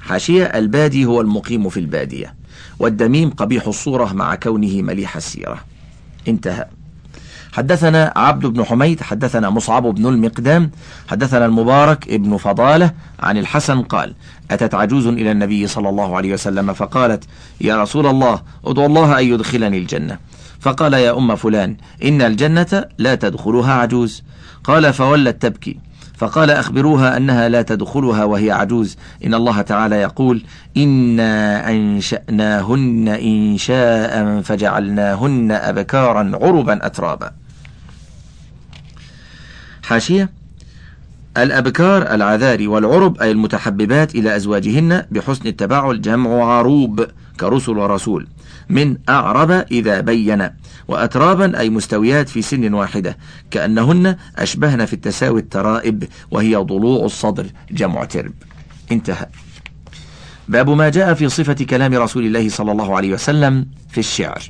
[0.00, 2.34] حاشية البادي هو المقيم في البادية
[2.78, 5.64] والدميم قبيح الصورة مع كونه مليح السيرة.
[6.28, 6.77] انتهى.
[7.58, 10.70] حدثنا عبد بن حميد حدثنا مصعب بن المقدام
[11.08, 12.90] حدثنا المبارك ابن فضالة
[13.20, 14.14] عن الحسن قال
[14.50, 17.24] أتت عجوز إلى النبي صلى الله عليه وسلم فقالت
[17.60, 20.18] يا رسول الله ادعو الله أن يدخلني الجنة.
[20.60, 24.22] فقال يا أم فلان إن الجنة لا تدخلها عجوز.
[24.64, 25.78] قال فولت تبكي.
[26.16, 28.96] فقال أخبروها أنها لا تدخلها وهي عجوز.
[29.24, 30.42] إن الله تعالى يقول
[30.76, 37.30] إنا أنشأناهن إنشاء فجعلناهن أبكارا عربا أترابا.
[39.88, 40.30] حاشية.
[41.36, 47.06] الأبكار العذاري والعرب أي المتحببات إلى أزواجهن بحسن التباعل جمع عروب
[47.40, 48.28] كرسل ورسول.
[48.70, 50.50] من أعرب إذا بين.
[50.88, 53.16] وأترابا أي مستويات في سن واحدة.
[53.50, 58.32] كأنهن أشبهن في التساوي الترائب وهي ضلوع الصدر جمع ترب.
[58.92, 59.26] انتهى.
[60.48, 64.42] باب ما جاء في صفة كلام رسول الله صلى الله عليه وسلم في الشعر.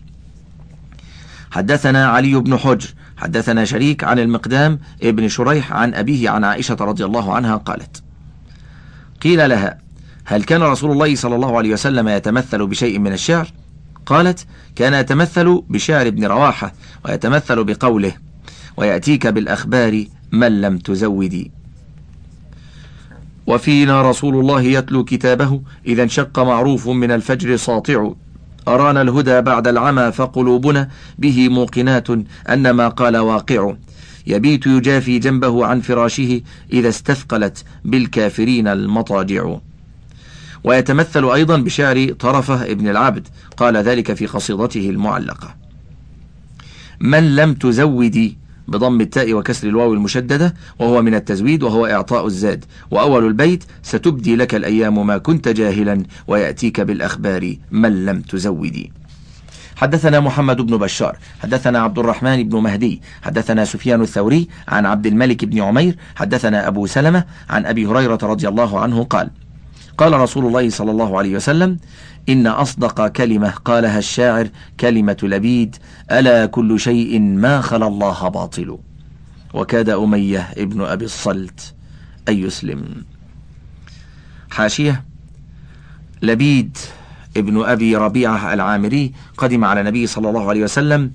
[1.50, 2.88] حدثنا علي بن حجر
[3.18, 8.02] حدثنا شريك عن المقدام ابن شريح عن أبيه عن عائشة رضي الله عنها قالت
[9.22, 9.78] قيل لها
[10.24, 13.48] هل كان رسول الله صلى الله عليه وسلم يتمثل بشيء من الشعر؟
[14.06, 14.46] قالت
[14.76, 16.72] كان يتمثل بشعر ابن رواحة
[17.04, 18.12] ويتمثل بقوله
[18.76, 21.50] ويأتيك بالأخبار من لم تزودي
[23.46, 28.12] وفينا رسول الله يتلو كتابه إذا انشق معروف من الفجر ساطع
[28.74, 30.88] أرانا الهدى بعد العمى فقلوبنا
[31.18, 32.10] به موقنات
[32.48, 33.74] أن ما قال واقع.
[34.26, 36.40] يبيت يجافي جنبه عن فراشه
[36.72, 39.56] إذا استثقلت بالكافرين المضاجع.
[40.64, 45.54] ويتمثل أيضا بشعر طرفة ابن العبد قال ذلك في قصيدته المعلقة.
[47.00, 48.38] من لم تزودي
[48.68, 52.64] بضم التاء وكسر الواو المشددة وهو من التزويد وهو إعطاء الزاد.
[52.90, 58.92] وأول البيت ستبدي لك الأيام ما كنت جاهلا ويأتيك بالأخبار من لم تزودي
[59.76, 65.44] حدثنا محمد بن بشار حدثنا عبد الرحمن بن مهدي حدثنا سفيان الثوري عن عبد الملك
[65.44, 69.30] بن عمير حدثنا أبو سلمة عن أبي هريرة رضي الله عنه قال
[69.98, 71.78] قال رسول الله صلى الله عليه وسلم
[72.28, 74.48] إن أصدق كلمة قالها الشاعر
[74.80, 75.76] كلمة لبيد
[76.12, 78.78] ألا كل شيء ما خلا الله باطل.
[79.54, 81.74] وكاد أمية ابن أبي الصلت
[82.28, 83.04] أن يسلم.
[84.50, 85.04] حاشية
[86.22, 86.78] لبيد
[87.36, 91.12] ابن أبي ربيعة العامري قدم على النبي صلى الله عليه وسلم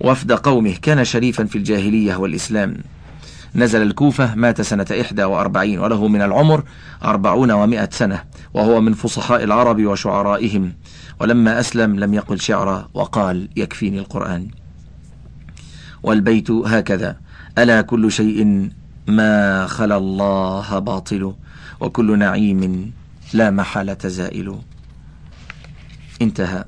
[0.00, 2.76] وفد قومه كان شريفا في الجاهلية والإسلام.
[3.54, 6.64] نزل الكوفة مات سنة إحدى وأربعين وله من العمر
[7.04, 8.24] أربعون ومائة سنة
[8.54, 10.72] وهو من فصحاء العرب وشعرائهم.
[11.20, 14.48] ولما أسلم لم يقل شعرا وقال يكفيني القرآن.
[16.02, 17.16] والبيت هكذا.
[17.58, 18.70] ألا كل شيء
[19.06, 21.34] ما خلا الله باطل
[21.80, 22.92] وكل نعيم
[23.32, 24.58] لا محالة زائل.
[26.22, 26.64] انتهى.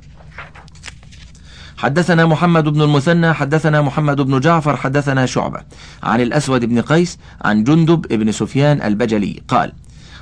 [1.81, 5.61] حدثنا محمد بن المثنى حدثنا محمد بن جعفر حدثنا شعبة.
[6.03, 9.73] عن الأسود بن قيس عن جندب بن سفيان البجلي قال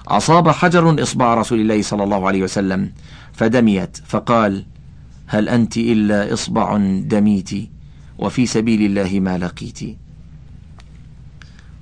[0.08, 2.92] أصاب حجر إصبع رسول الله صلى الله عليه وسلم
[3.32, 4.64] فدميت فقال
[5.26, 7.50] هل أنت إلا إصبع دميت
[8.18, 9.98] وفي سبيل الله ما لقيت.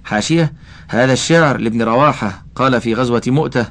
[0.05, 0.53] حاشية
[0.89, 3.67] هذا الشعر لابن رواحة قال في غزوة مؤتة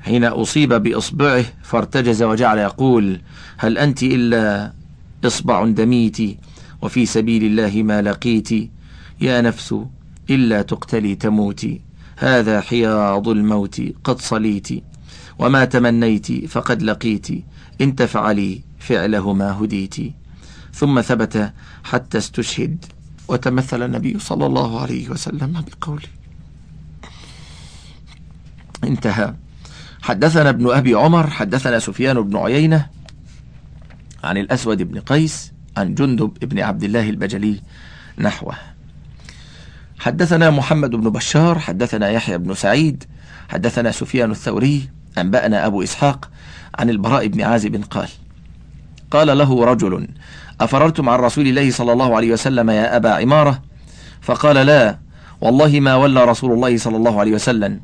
[0.00, 3.20] حين أصيب بإصبعه فارتجز وجعل يقول
[3.56, 4.72] هل أنت إلا
[5.24, 6.38] إصبع دميت
[6.82, 8.50] وفي سبيل الله ما لقيت.
[9.20, 9.74] يا نفس
[10.30, 11.80] إلا تقتلي تموتي
[12.16, 14.68] هذا حياض الموت قد صليت.
[15.38, 17.28] وما تمنيت فقد لقيت.
[17.80, 19.96] إن تفعلي فعله ما هديت.
[20.74, 21.52] ثم ثبت
[21.84, 22.84] حتى استشهد.
[23.28, 26.08] وتمثل النبي صلى الله عليه وسلم بقوله.
[28.84, 29.34] انتهى.
[30.02, 32.86] حدثنا ابن أبي عمر حدثنا سفيان بن عيينة
[34.22, 37.60] عن الأسود بن قيس عن جندب بن عبد الله البجلي
[38.18, 38.54] نحوه.
[39.98, 43.04] حدثنا محمد بن بشار حدثنا يحيى بن سعيد
[43.48, 46.30] حدثنا سفيان الثوري أنبأنا أبو إسحاق
[46.78, 48.08] عن البراء بن عازب قال
[49.10, 50.08] قال له رجل
[50.60, 53.62] أفررتم عن رسول الله صلى الله عليه وسلم يا أبا عمارة؟
[54.20, 54.98] فقال لا
[55.40, 57.80] والله ما ولى رسول الله صلى الله عليه وسلم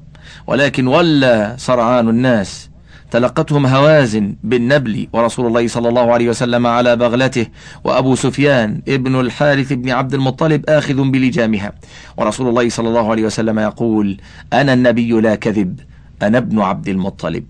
[0.46, 2.70] ولكن ولى سرعان الناس.
[3.10, 7.46] تلقتهم هوازن بالنبل ورسول الله صلى الله عليه وسلم على بغلته
[7.84, 11.72] وأبو سفيان ابن الحارث بن عبد المطلب آخذ بلجامها.
[12.16, 14.20] ورسول الله صلى الله عليه وسلم يقول
[14.52, 15.80] أنا النبي لا كذب
[16.22, 17.44] أنا ابن عبد المطلب.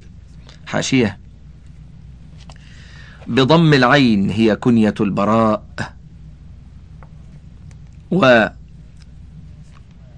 [0.67, 1.19] حاشية.
[3.27, 5.63] بضم العين هي كنية البراء.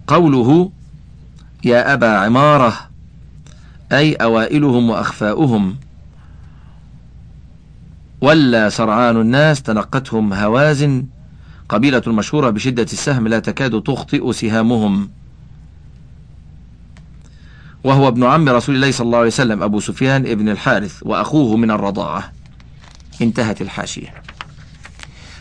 [0.08, 0.70] وقوله
[1.64, 2.89] يا أبا عمارة.
[3.92, 5.76] أي أوائلهم وأخفاؤهم.
[8.20, 11.06] ولا سرعان الناس تنقتهم هوازن.
[11.68, 15.10] قبيلة المشهورة بشدة السهم لا تكاد تخطئ سهامهم.
[17.84, 21.70] وهو ابن عم رسول الله صلى الله عليه وسلم أبو سفيان ابن الحارث وأخوه من
[21.70, 22.32] الرضاعة.
[23.22, 24.14] انتهت الحاشية.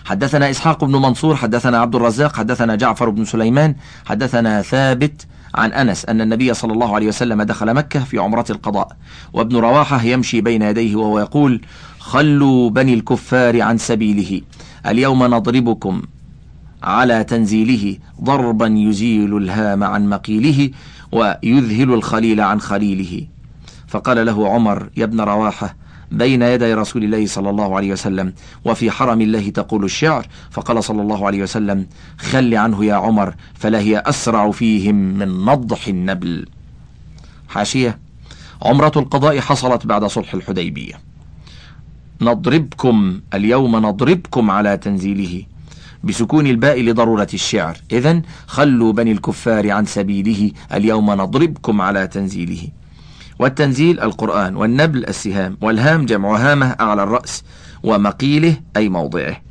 [0.06, 3.76] حدثنا إسحاق بن منصور حدثنا عبد الرزاق حدثنا جعفر بن سليمان
[4.06, 8.98] حدثنا ثابت عن أنس أن النبي صلى الله عليه وسلم دخل مكة في عمرة القضاء
[9.34, 11.62] وابن رواحة يمشي بين يديه وهو يقول
[12.00, 14.42] خلوا بني الكفار عن سبيله
[14.88, 16.02] اليوم نضربكم
[16.84, 20.70] على تنزيله ضربا يزيل الهام عن مقيله
[21.12, 23.28] ويذهل الخليل عن خليله.
[23.88, 25.76] فقال له عمر يا ابن رواحة
[26.12, 28.34] بين يدي رسول الله صلى الله عليه وسلم
[28.66, 31.88] وفي حرم الله تقول الشعر فقال صلى الله عليه وسلم
[32.18, 36.46] خل عنه يا عمر فلا هي أسرع فيهم من نضح النبل.
[37.50, 38.00] حاشية
[38.62, 40.94] عمرة القضاء حصلت بعد صلح الحديبية.
[42.22, 45.44] نضربكم اليوم نضربكم على تنزيله.
[46.04, 47.78] بسكون الباء لضرورة الشعر.
[47.92, 52.68] إذا خلوا بني الكفار عن سبيله اليوم نضربكم على تنزيله.
[53.40, 57.44] والتنزيل القرآن والنبل السهام والهام جمع هامة أعلى الرأس
[57.84, 59.49] ومقيله أي موضعه.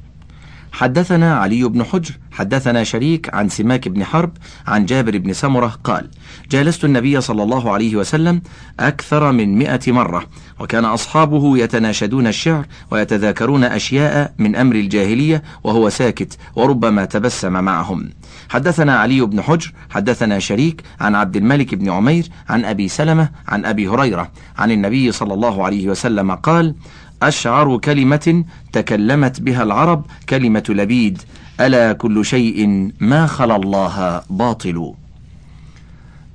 [0.79, 4.33] حدثنا علي بن حجر حدثنا شريك عن سماك بن حرب
[4.67, 6.09] عن جابر بن سمرة قال
[6.51, 8.43] جالست النبي صلى الله عليه وسلم
[8.81, 10.25] أكثر من مئة مرة
[10.61, 18.11] وكان أصحابه يتناشدون الشعر ويتذاكرون أشياء من أمر الجاهلية وهو ساكت وربما تبسم معهم.
[18.49, 23.65] حدثنا علي بن حجر حدثنا شريك عن عبد الملك بن عمير عن أبي سلمة عن
[23.65, 26.75] أبي هريرة عن النبي صلى الله عليه وسلم قال
[27.23, 31.23] أشعر كلمة تكلمت بها العرب كلمة لبيد
[31.61, 34.95] ألا كل شيء ما خلا الله باطل.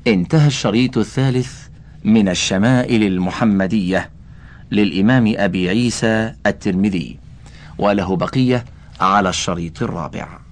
[0.07, 1.67] انتهى الشريط الثالث
[2.03, 4.09] من الشمائل المحمدية
[4.71, 7.17] للإمام أبي عيسى الترمذي
[7.77, 8.65] وله بقية
[8.99, 10.42] على الشريط الرابع.